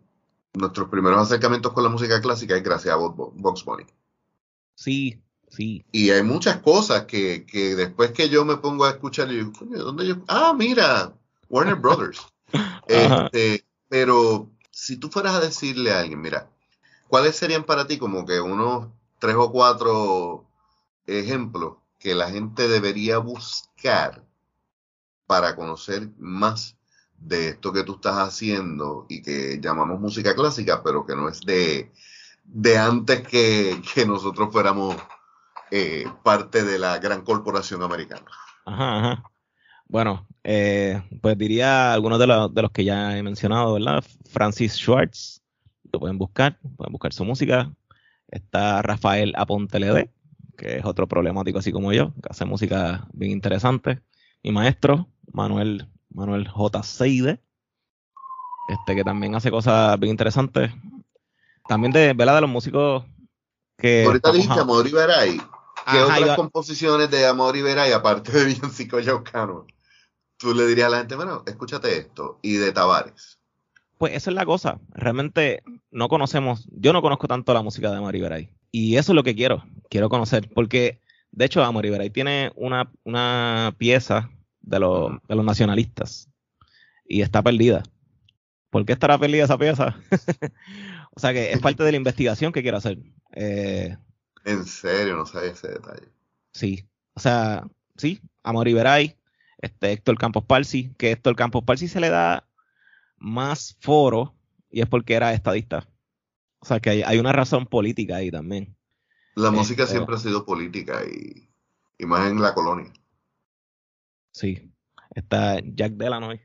[0.53, 3.85] nuestros primeros acercamientos con la música clásica es gracias a Box Bunny.
[4.75, 5.19] Sí,
[5.57, 7.45] y hay muchas cosas que,
[7.77, 10.15] después que yo me pongo a escuchar, yo ¿dónde yo?
[10.27, 11.13] Ah, mira,
[11.49, 12.25] Warner Brothers.
[12.87, 16.49] este, pero si tú fueras a decirle a alguien, mira,
[17.07, 18.87] ¿cuáles serían para ti como que unos
[19.19, 20.45] tres o cuatro
[21.05, 24.23] ejemplos que la gente debería buscar
[25.27, 26.75] para conocer más
[27.17, 31.39] de esto que tú estás haciendo y que llamamos música clásica, pero que no es
[31.41, 31.91] de,
[32.43, 34.97] de antes que, que nosotros fuéramos
[35.75, 38.27] eh, parte de la gran corporación americana.
[38.63, 39.23] Ajá, ajá.
[39.87, 44.03] Bueno, eh, pues diría algunos de, los, de los que ya he mencionado, ¿verdad?
[44.29, 45.41] Francis Schwartz,
[45.91, 47.73] lo pueden buscar, pueden buscar su música.
[48.27, 50.11] Está Rafael Apontelede,
[50.57, 53.99] que es otro problemático así como yo, que hace música bien interesante.
[54.43, 56.83] mi maestro, Manuel, Manuel J.
[56.83, 57.41] Seide,
[58.69, 60.71] este, que también hace cosas bien interesantes.
[61.67, 62.35] También de, ¿verdad?
[62.35, 63.05] de los músicos
[63.75, 64.05] que...
[64.05, 65.41] Ahorita dijiste Iberay.
[65.91, 69.67] ¿Qué otras composiciones de Amor Iberay, aparte de Villancico Yaucano,
[70.37, 73.39] tú le dirías a la gente, bueno, escúchate esto, y de Tavares?
[73.97, 74.79] Pues esa es la cosa.
[74.89, 78.49] Realmente no conocemos, yo no conozco tanto la música de Amor Iberay.
[78.71, 80.49] Y eso es lo que quiero, quiero conocer.
[80.53, 80.99] Porque,
[81.31, 84.29] de hecho, Amor Iberay tiene una, una pieza
[84.61, 86.29] de, de los nacionalistas
[87.05, 87.83] y está perdida.
[88.69, 89.95] ¿Por qué estará perdida esa pieza?
[91.13, 92.97] o sea que es parte de la investigación que quiero hacer.
[93.33, 93.95] Eh,
[94.43, 96.07] en serio, no sabía ese detalle.
[96.51, 99.17] Sí, o sea, sí, Amor Iberay,
[99.57, 102.47] este Héctor Campos Parsi, que Héctor Campos Parsi se le da
[103.17, 104.35] más foro
[104.69, 105.87] y es porque era estadista.
[106.59, 108.75] O sea que hay, una razón política ahí también.
[109.35, 111.49] La música este, siempre ha sido política y,
[111.97, 112.91] y más en la colonia.
[114.31, 114.71] Sí,
[115.13, 116.41] está Jack Delanoy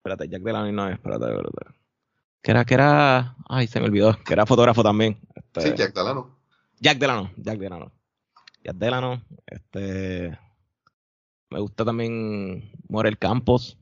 [0.00, 1.78] Espérate, Jack Delano no es, espérate, espérate.
[2.42, 5.20] Que era, que era, ay, se me olvidó, que era fotógrafo también.
[5.34, 6.39] Este, sí, Jack Delano.
[6.80, 7.92] Jack Delano, Jack Delano.
[8.64, 10.38] Jack Delano, este,
[11.50, 13.78] me gusta también Morel Campos.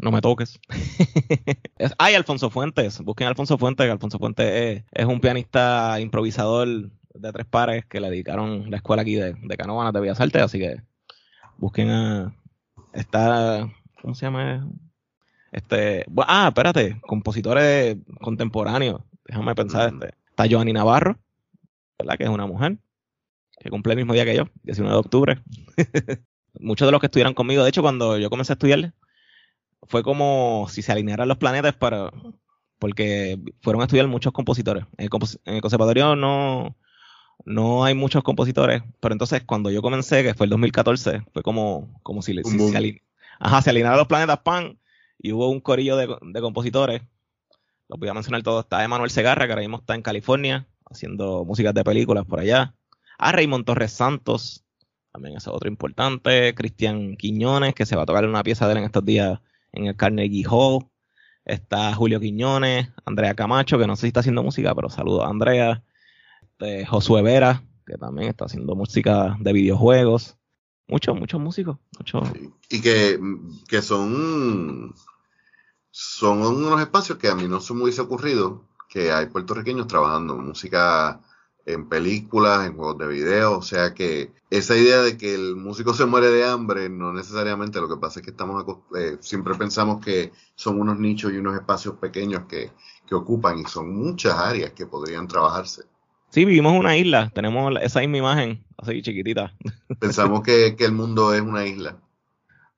[0.00, 0.58] No me toques.
[1.98, 3.00] Ay, Alfonso Fuentes.
[3.00, 3.90] Busquen a Alfonso Fuentes.
[3.90, 9.14] Alfonso Fuentes es, un pianista improvisador de tres pares que le dedicaron la escuela aquí
[9.14, 10.42] de, de Canovanas de Bellas Artes.
[10.42, 10.82] Así que
[11.58, 12.34] busquen a.
[12.92, 13.70] Está.
[14.00, 14.68] ¿Cómo se llama?
[15.52, 19.02] Este, ah, espérate, compositores contemporáneos.
[19.26, 19.92] Déjame pensar.
[19.92, 21.18] Este, está Joanny Navarro,
[22.00, 22.18] ¿verdad?
[22.18, 22.78] Que es una mujer
[23.60, 25.42] que cumple el mismo día que yo, 19 de octubre.
[26.58, 28.94] Muchos de los que estuvieron conmigo, de hecho, cuando yo comencé a estudiar,
[29.82, 32.10] fue como si se alinearan los planetas para.
[32.78, 34.84] Porque fueron a estudiar muchos compositores.
[34.96, 35.08] En
[35.44, 36.76] el, conservatorio no,
[37.44, 42.00] no hay muchos compositores, pero entonces cuando yo comencé, que fue el 2014, fue como,
[42.02, 43.02] como si, si se,
[43.38, 44.78] Ajá, se alinearan los planetas pan
[45.18, 47.02] y hubo un corillo de, compositores.
[47.88, 48.64] Los voy a mencionar todos.
[48.64, 52.74] Está Emanuel Segarra, que ahora mismo está en California, haciendo músicas de películas por allá.
[53.18, 54.64] A Raymond Torres Santos,
[55.12, 56.54] también es otro importante.
[56.54, 59.40] Cristian Quiñones, que se va a tocar una pieza de él en estos días
[59.72, 60.86] en el Carnegie Hall.
[61.44, 65.28] Está Julio Quiñones, Andrea Camacho, que no sé si está haciendo música, pero saludo a
[65.28, 65.82] Andrea.
[66.42, 70.36] Este, Josué Vera, que también está haciendo música de videojuegos.
[70.86, 71.78] Muchos, muchos músicos.
[71.98, 72.28] Muchos.
[72.68, 73.18] Y que,
[73.68, 74.94] que son
[75.90, 80.34] son unos espacios que a mí no se me hubiese ocurrido que hay puertorriqueños trabajando
[80.34, 81.20] en música
[81.64, 85.94] en películas, en juegos de video, o sea que esa idea de que el músico
[85.94, 88.64] se muere de hambre, no necesariamente, lo que pasa es que estamos
[88.98, 92.72] eh, siempre pensamos que son unos nichos y unos espacios pequeños que,
[93.06, 95.84] que ocupan y son muchas áreas que podrían trabajarse.
[96.30, 99.54] Sí, vivimos en una isla, tenemos esa misma imagen, así chiquitita.
[100.00, 101.96] Pensamos que, que el mundo es una isla.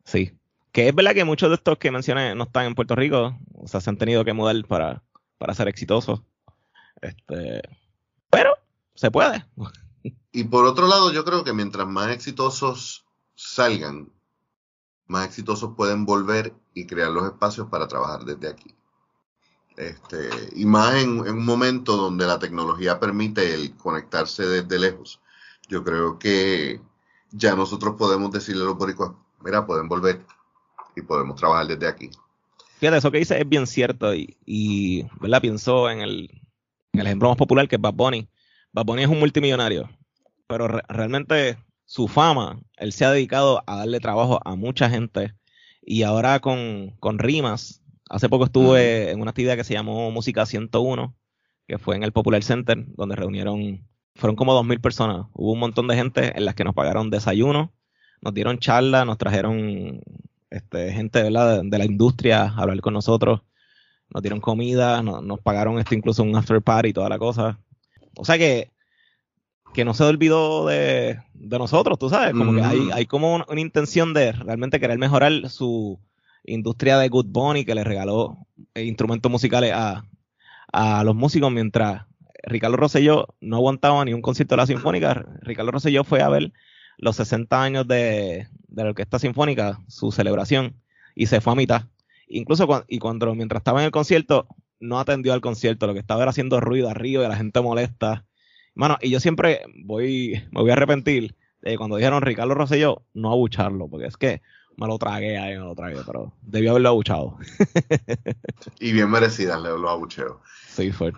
[0.05, 0.33] Sí,
[0.73, 3.69] que es verdad que muchos de estos que mencioné no están en Puerto Rico, o
[3.69, 5.03] sea, se han tenido que mudar para,
[5.43, 6.23] para ser exitosos.
[7.01, 7.63] Este,
[8.31, 8.55] pero
[8.95, 9.45] se puede.
[10.31, 14.13] Y por otro lado, yo creo que mientras más exitosos salgan,
[15.09, 18.73] más exitosos pueden volver y crear los espacios para trabajar desde aquí.
[19.77, 25.21] Este, y más en, un momento donde la tecnología permite el conectarse desde lejos.
[25.69, 26.81] Yo creo que
[27.33, 30.25] ya nosotros podemos decirle a los boricuas, mira, pueden volver
[30.95, 32.11] y podemos trabajar desde aquí.
[32.83, 35.41] Fíjate, eso que dice es bien cierto y, y ¿verdad?
[35.41, 36.43] Pienso en el,
[36.93, 38.29] en el ejemplo más popular que es Bad Bunny.
[38.73, 39.89] Bad Bunny es un multimillonario,
[40.49, 45.33] pero realmente su fama, él se ha dedicado a darle trabajo a mucha gente
[45.81, 50.45] y ahora con, con rimas, hace poco estuve en una actividad que se llamó Música
[50.45, 51.15] 101,
[51.69, 55.87] que fue en el Popular Center, donde reunieron, fueron como 2.000 personas, hubo un montón
[55.87, 57.73] de gente en las que nos pagaron desayuno,
[58.21, 60.03] nos dieron charla, nos trajeron
[60.53, 63.41] este, gente de la, de la industria a hablar con nosotros.
[64.11, 67.59] Nos dieron comida, nos pagaron este, incluso un after party y toda la cosa.
[68.17, 68.71] O sea que,
[69.73, 73.61] que no se olvidó de, de nosotros, tú sabes, como que hay, hay como una,
[73.61, 75.99] intención de realmente querer mejorar su
[76.45, 78.37] industria de Good Bunny que le regaló
[78.75, 80.05] instrumentos musicales a,
[80.73, 82.05] a los músicos mientras
[82.43, 85.25] Ricardo Rosselló no aguantaba ni un concierto de la Sinfónica.
[85.41, 86.53] Ricardo Rosselló fue a ver
[86.99, 90.77] los 60 años de, de la Orquesta Sinfónica, su celebración,
[91.15, 91.83] y se fue a mitad.
[92.29, 94.47] Incluso cuando, y cuando mientras estaba en el concierto,
[94.81, 98.25] no atendió al concierto, lo que estaba era haciendo ruido arriba y la gente molesta.
[98.75, 103.31] Mano, y yo siempre voy, me voy a arrepentir de cuando dijeron Ricardo Rosselló, no
[103.31, 104.43] abucharlo, porque es que
[104.77, 107.37] me lo tragué ahí, me lo tragué, pero debió haberlo abuchado.
[108.81, 110.37] y bien merecidas los abucheos.
[110.69, 111.13] Sí, fue.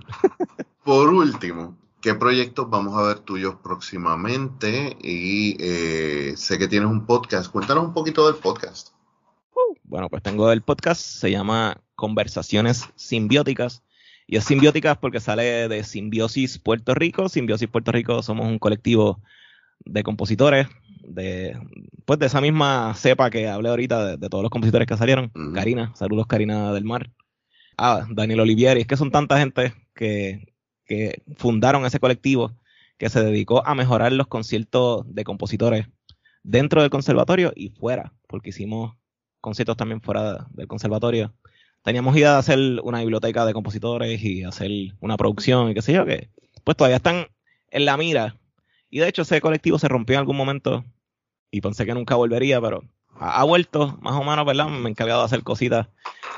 [0.82, 4.94] Por último, ¿Qué proyectos vamos a ver tuyos próximamente?
[5.00, 7.50] Y eh, sé que tienes un podcast.
[7.50, 8.90] Cuéntanos un poquito del podcast.
[9.84, 13.82] Bueno, pues tengo el podcast, se llama Conversaciones Simbióticas.
[14.26, 17.30] Y es simbióticas porque sale de Simbiosis Puerto Rico.
[17.30, 19.22] Simbiosis Puerto Rico somos un colectivo
[19.86, 20.68] de compositores,
[21.00, 21.58] de,
[22.04, 25.32] pues de esa misma cepa que hablé ahorita, de, todos los compositores que salieron.
[25.54, 27.10] Karina, saludos Karina del Mar.
[27.78, 30.53] Ah, Daniel Olivieri, es que son tanta gente que,
[30.86, 32.52] que fundaron ese colectivo
[32.98, 35.86] que se dedicó a mejorar los conciertos de compositores
[36.42, 38.94] dentro del conservatorio y fuera, porque hicimos
[39.40, 41.34] conciertos también fuera del conservatorio.
[41.82, 44.70] Teníamos idea de hacer una biblioteca de compositores y hacer
[45.00, 46.30] una producción y qué sé yo, que
[46.62, 47.26] pues todavía están
[47.70, 48.38] en la mira.
[48.88, 50.84] Y de hecho ese colectivo se rompió en algún momento
[51.50, 52.84] y pensé que nunca volvería, pero
[53.18, 54.68] ha, vuelto más o menos, ¿verdad?
[54.68, 55.88] Me he encargado de hacer cositas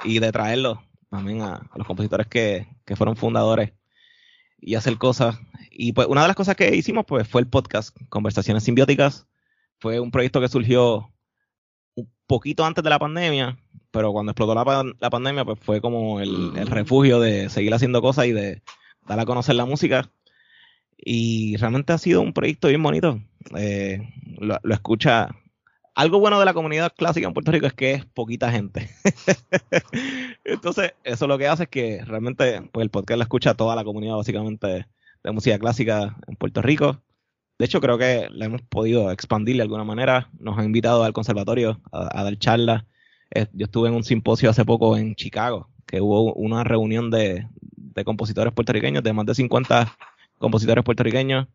[0.05, 3.73] y de traerlo también a, los compositores que, que fueron fundadores
[4.67, 5.39] y hacer cosas.
[5.71, 9.27] Y pues una de las cosas que hicimos pues fue el podcast Conversaciones Simbióticas.
[9.79, 11.13] Fue un proyecto que surgió
[11.95, 13.59] un poquito antes de la pandemia,
[13.93, 18.03] pero cuando explotó la, la pandemia pues fue como el, el, refugio de seguir haciendo
[18.03, 18.63] cosas y de
[19.07, 20.11] dar a conocer la música.
[20.99, 23.21] Y realmente ha sido un proyecto bien bonito.
[23.57, 24.01] Eh,
[24.39, 25.29] lo, lo escucha
[25.97, 28.91] algo bueno de la comunidad clásica en Puerto Rico es que es poquita gente.
[30.45, 33.83] Entonces, eso lo que hace es que realmente pues, el podcast lo escucha toda la
[33.83, 34.87] comunidad básicamente
[35.25, 37.01] de música clásica en Puerto Rico.
[37.59, 40.29] De hecho, creo que la hemos podido expandir de alguna manera.
[40.39, 42.85] Nos han invitado al conservatorio a, dar charlas.
[43.31, 47.49] Eh, yo estuve en un simposio hace poco en Chicago, que hubo una reunión de,
[48.05, 49.97] compositores puertorriqueños, de más de 50
[50.37, 51.49] compositores puertorriqueños.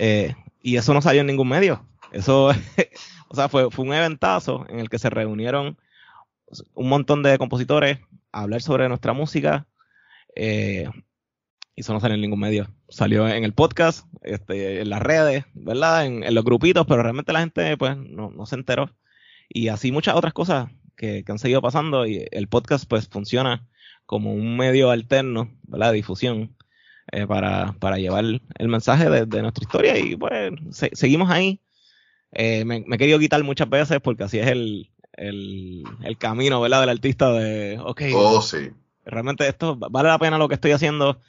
[0.00, 1.84] Eh, y eso no salió en ningún medio.
[2.10, 2.50] Eso
[3.32, 5.78] O sea, fue, fue un eventazo en el que se reunieron
[6.74, 8.00] un montón de compositores
[8.32, 9.68] a hablar sobre nuestra música.
[10.34, 10.88] Eh,
[11.76, 12.68] y eso no salió en ningún medio.
[12.88, 16.06] Salió en el podcast, este, en las redes, ¿verdad?
[16.06, 18.90] En, los grupitos, pero realmente la gente pues no, se enteró.
[19.48, 22.06] Y así muchas otras cosas que, han seguido pasando.
[22.06, 23.64] Y el podcast pues funciona
[24.06, 25.90] como un medio alterno, ¿verdad?
[25.90, 26.56] De difusión.
[27.12, 30.52] Eh, para, llevar el mensaje de, nuestra historia y pues
[30.92, 31.60] seguimos ahí
[32.32, 35.84] eh, me, he querido quitar muchas veces porque así es el, el,
[36.18, 36.80] camino, ¿verdad?
[36.80, 38.70] Del artista de, ok, oh, sí.
[39.04, 41.20] realmente esto vale la pena lo que estoy haciendo.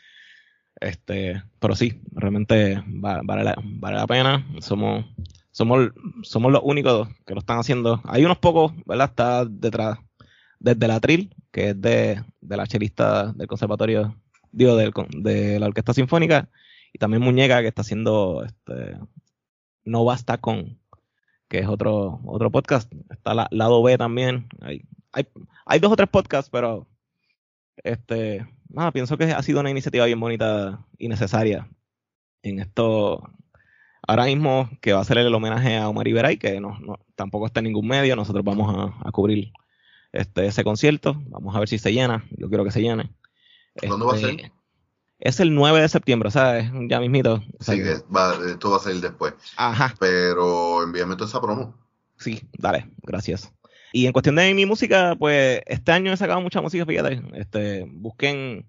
[0.80, 4.48] Este, pero sí, realmente vale, la, vale la pena.
[4.60, 5.06] Somos,
[5.52, 5.92] somos,
[6.24, 8.02] somos los únicos que lo están haciendo.
[8.06, 9.10] Hay unos pocos, ¿verdad?
[9.10, 10.00] Está detrás,
[10.60, 14.16] desde la Tril, que es de, de la chelista del conservatorio,
[14.52, 16.50] digo, del, de la orquesta sinfónica,
[16.94, 18.98] y también Muñeca, que está haciendo, este,
[19.84, 20.81] no basta con,
[21.52, 22.90] que es otro, otro podcast.
[23.10, 24.48] Está la, lado B también.
[24.62, 25.28] Hay, hay,
[25.66, 26.88] hay dos o tres podcasts, pero
[27.84, 31.70] este, nada, pienso que ha sido una iniciativa bien bonita y necesaria
[32.42, 33.30] en esto.
[34.08, 37.48] Ahora mismo que va a ser el homenaje a Omar Iberay, que no, no, tampoco
[37.48, 39.52] está en ningún medio, nosotros vamos a, cubrir
[40.14, 41.22] este, ese concierto.
[41.28, 42.26] Vamos a ver si se llena.
[42.32, 43.14] Yo quiero que se llene.
[43.76, 44.54] ¿Cuándo va a ser?
[45.22, 47.44] Es el 9 de septiembre, o sea, ya mismito.
[47.60, 47.80] sí,
[48.14, 49.34] va, esto va a salir después.
[49.56, 49.94] Ajá.
[50.00, 51.78] Pero envíame toda esa promo.
[52.18, 53.54] Sí, dale, gracias.
[53.94, 57.22] Y en cuestión de mi música, pues este año he sacado mucha música, fíjate.
[57.34, 58.68] Este, busquen,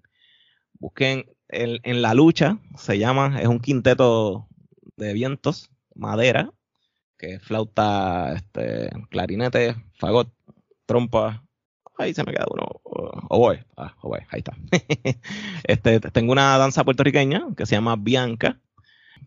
[0.79, 4.47] busquen en La Lucha, se llama, es un quinteto
[4.95, 6.51] de vientos, madera,
[7.17, 10.31] que flauta, este, clarinete, fagot,
[10.85, 11.43] trompa,
[11.97, 12.65] ahí se me queda uno.
[12.83, 13.59] Oh, voy.
[13.77, 14.19] Ah, oh, voy.
[14.29, 14.55] Ahí está.
[15.63, 18.59] este, tengo una danza puertorriqueña que se llama Bianca.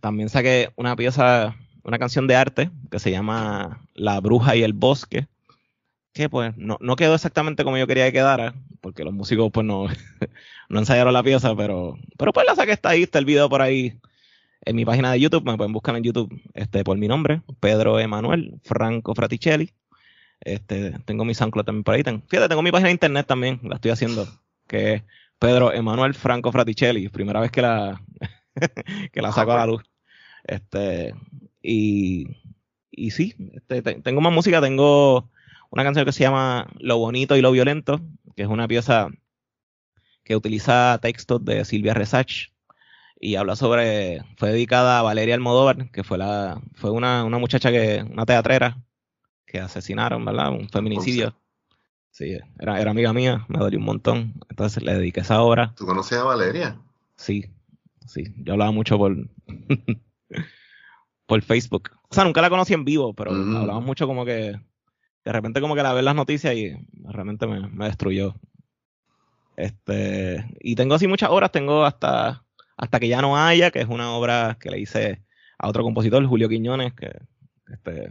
[0.01, 4.73] También saqué una pieza, una canción de arte que se llama La Bruja y el
[4.73, 5.27] Bosque.
[6.13, 9.67] Que pues no, no quedó exactamente como yo quería que quedara, porque los músicos pues
[9.67, 9.87] no,
[10.69, 13.61] no ensayaron la pieza, pero, pero pues la saqué, está ahí, está el video por
[13.61, 13.99] ahí
[14.67, 17.99] en mi página de YouTube, me pueden buscar en YouTube este, por mi nombre, Pedro
[17.99, 19.73] Emanuel Franco Fraticelli.
[20.41, 22.03] Este, tengo mi SoundCloud también por ahí.
[22.03, 24.27] fíjate, tengo mi página de internet también, la estoy haciendo,
[24.67, 25.03] que es
[25.39, 28.01] Pedro Emanuel Franco Fraticelli, primera vez que la,
[29.13, 29.83] que la saco a la luz.
[30.45, 31.15] Este,
[31.63, 32.27] y,
[32.91, 35.31] y sí, este, tengo más música, tengo
[35.71, 38.01] una canción que se llama Lo Bonito y Lo Violento,
[38.37, 39.09] que es una pieza
[40.23, 42.51] que utiliza textos de Silvia Resach
[43.21, 47.71] y habla sobre, fue dedicada a Valeria Almodóvar, que fue la, fue una, una muchacha
[47.71, 48.79] que, una teatrera
[49.47, 50.51] que asesinaron, ¿verdad?
[50.51, 51.35] Un feminicidio.
[52.11, 54.35] Sí, era, era amiga mía, me dolió un montón.
[54.49, 55.75] Entonces le dediqué esa obra.
[55.77, 56.81] ¿Tú conocías a Valeria?
[57.17, 57.51] Sí,
[58.07, 58.25] sí.
[58.39, 59.17] Yo hablaba mucho por,
[61.27, 61.91] por Facebook.
[62.09, 64.59] O sea, nunca la conocí en vivo, pero hablábamos mucho como que.
[65.25, 66.73] De repente, como que la ver las noticias y
[67.05, 68.35] realmente me, me destruyó.
[69.57, 70.47] Este.
[70.61, 72.45] Y tengo así muchas horas, tengo hasta.
[72.79, 75.23] Hasta que ya no haya, que es una obra que le hice
[75.59, 77.11] a otro compositor, Julio Quiñones, que
[77.69, 78.11] este,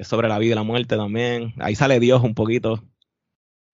[0.00, 1.52] es sobre la vida y la muerte también.
[1.58, 2.82] Ahí sale Dios un poquito.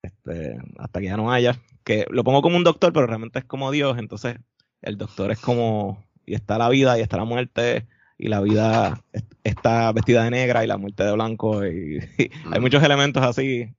[0.02, 1.60] Este, hasta que ya no haya.
[1.84, 3.96] Que lo pongo como un doctor, pero realmente es como Dios.
[3.98, 4.36] Entonces,
[4.82, 6.04] el doctor es como.
[6.24, 7.86] Y está la vida y está la muerte.
[8.18, 9.04] Y la vida
[9.44, 11.64] está vestida de negra y la muerte de blanco.
[11.64, 12.00] Y,
[12.52, 13.72] hay muchos elementos así,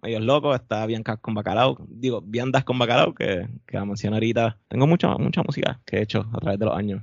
[0.00, 0.58] medio locos.
[0.58, 1.76] Está Bianca con Bacalao.
[1.88, 4.58] Digo, Biandas con Bacalao, que, que la mencioné ahorita.
[4.68, 7.02] Tengo mucha, mucha música que he hecho a través de los años.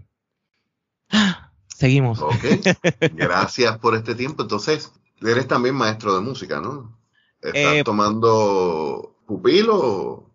[1.79, 2.21] Seguimos.
[2.21, 2.33] Ok.
[3.13, 4.41] Gracias por este tiempo.
[4.41, 6.99] Entonces, eres también maestro de música, ¿no?
[7.41, 10.29] ¿Estás eh, tomando pupilo?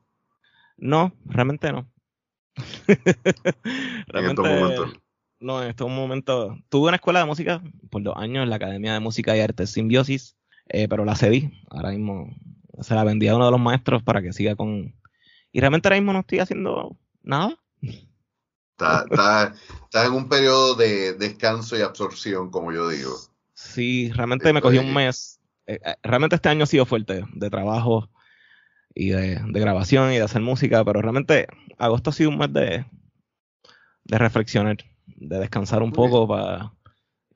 [0.78, 1.86] No, realmente no.
[2.88, 4.94] en estos momentos.
[5.38, 6.56] No, en estos momentos.
[6.70, 10.38] Tuve una escuela de música por dos años la Academia de Música y Arte Simbiosis,
[10.70, 11.52] eh, pero la cedí.
[11.68, 12.34] Ahora mismo
[12.80, 14.94] se la vendí a uno de los maestros para que siga con.
[15.52, 17.58] Y realmente ahora mismo no estoy haciendo nada.
[18.76, 19.54] Está,
[19.92, 23.12] en un periodo de descanso y absorción, como yo digo.
[23.54, 25.40] Sí, realmente me cogí un mes.
[25.66, 28.10] Eh, eh, realmente este año ha sido fuerte de trabajo
[28.94, 31.46] y de, grabación y de hacer música, pero realmente
[31.78, 32.84] agosto ha sido un mes de,
[34.04, 36.26] de reflexionar, de descansar un poco.
[36.26, 36.72] Para,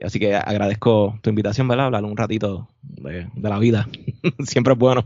[0.03, 1.87] así que agradezco tu invitación, ¿verdad?
[1.87, 3.89] Hablar un ratito de, de la vida.
[4.45, 5.05] Siempre es bueno.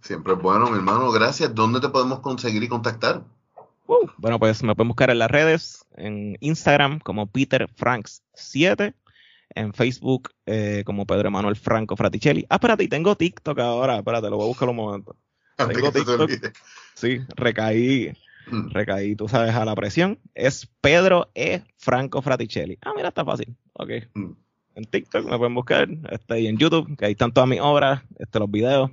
[0.00, 1.12] Siempre es bueno, mi hermano.
[1.12, 1.54] Gracias.
[1.54, 3.24] ¿Dónde te podemos conseguir y contactar?
[4.18, 8.94] Bueno, pues me pueden buscar en las redes, en Instagram como Peter Franks 7,
[9.54, 12.46] en Facebook eh, como Pedro Emanuel Franco Fraticelli.
[12.48, 15.16] Ah, espérate, tengo TikTok ahora, espérate, lo voy a buscar un momento.
[15.56, 16.30] Tengo TikTok.
[16.94, 18.12] Sí, recaí,
[18.50, 18.70] mm.
[18.70, 20.18] recaí, tú sabes, a la presión.
[20.34, 21.62] Es Pedro E.
[21.76, 22.78] Franco Fraticelli.
[22.82, 23.56] Ah, mira, está fácil.
[23.74, 23.90] Ok.
[24.14, 24.32] Mm.
[24.74, 28.02] En TikTok me pueden buscar, este, y en YouTube, que ahí están todas mis obras,
[28.18, 28.90] este, los videos.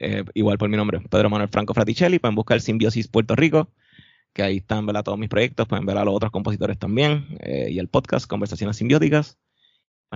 [0.00, 3.68] Eh, igual por mi nombre, Pedro Manuel Franco Fraticelli, pueden buscar Simbiosis Puerto Rico,
[4.32, 7.78] que ahí están todos mis proyectos, pueden ver a los otros compositores también, eh, y
[7.78, 9.38] el podcast Conversaciones Simbióticas.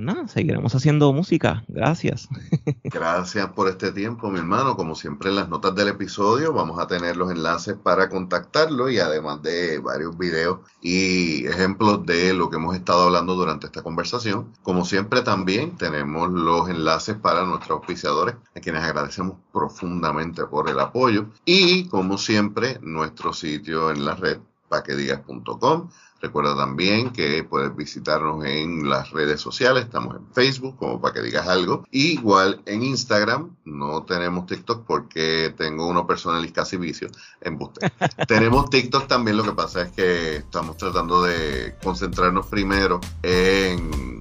[0.00, 1.64] Nada, seguiremos haciendo música.
[1.68, 2.28] Gracias.
[2.84, 4.76] Gracias por este tiempo, mi hermano.
[4.76, 8.98] Como siempre en las notas del episodio vamos a tener los enlaces para contactarlo y
[8.98, 14.52] además de varios videos y ejemplos de lo que hemos estado hablando durante esta conversación.
[14.62, 20.80] Como siempre también tenemos los enlaces para nuestros auspiciadores, a quienes agradecemos profundamente por el
[20.80, 21.26] apoyo.
[21.44, 24.38] Y como siempre, nuestro sitio en la red,
[24.68, 25.88] paquedigas.com
[26.20, 31.22] Recuerda también que puedes visitarnos en las redes sociales, estamos en Facebook como para que
[31.22, 31.84] digas algo.
[31.92, 37.08] igual en Instagram, no tenemos TikTok porque tengo uno personal y casi vicio
[37.40, 37.90] en buste.
[38.26, 44.20] tenemos TikTok también, lo que pasa es que estamos tratando de concentrarnos primero en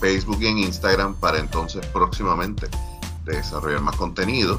[0.00, 2.68] Facebook y en Instagram para entonces próximamente
[3.24, 4.58] desarrollar más contenido.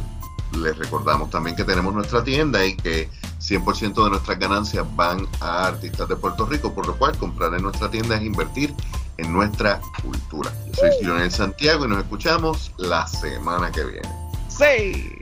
[0.57, 5.67] Les recordamos también que tenemos nuestra tienda y que 100% de nuestras ganancias van a
[5.67, 8.73] artistas de Puerto Rico, por lo cual comprar en nuestra tienda es invertir
[9.17, 10.51] en nuestra cultura.
[10.67, 14.09] Yo soy Lionel Santiago y nos escuchamos la semana que viene.
[14.49, 15.19] Sí.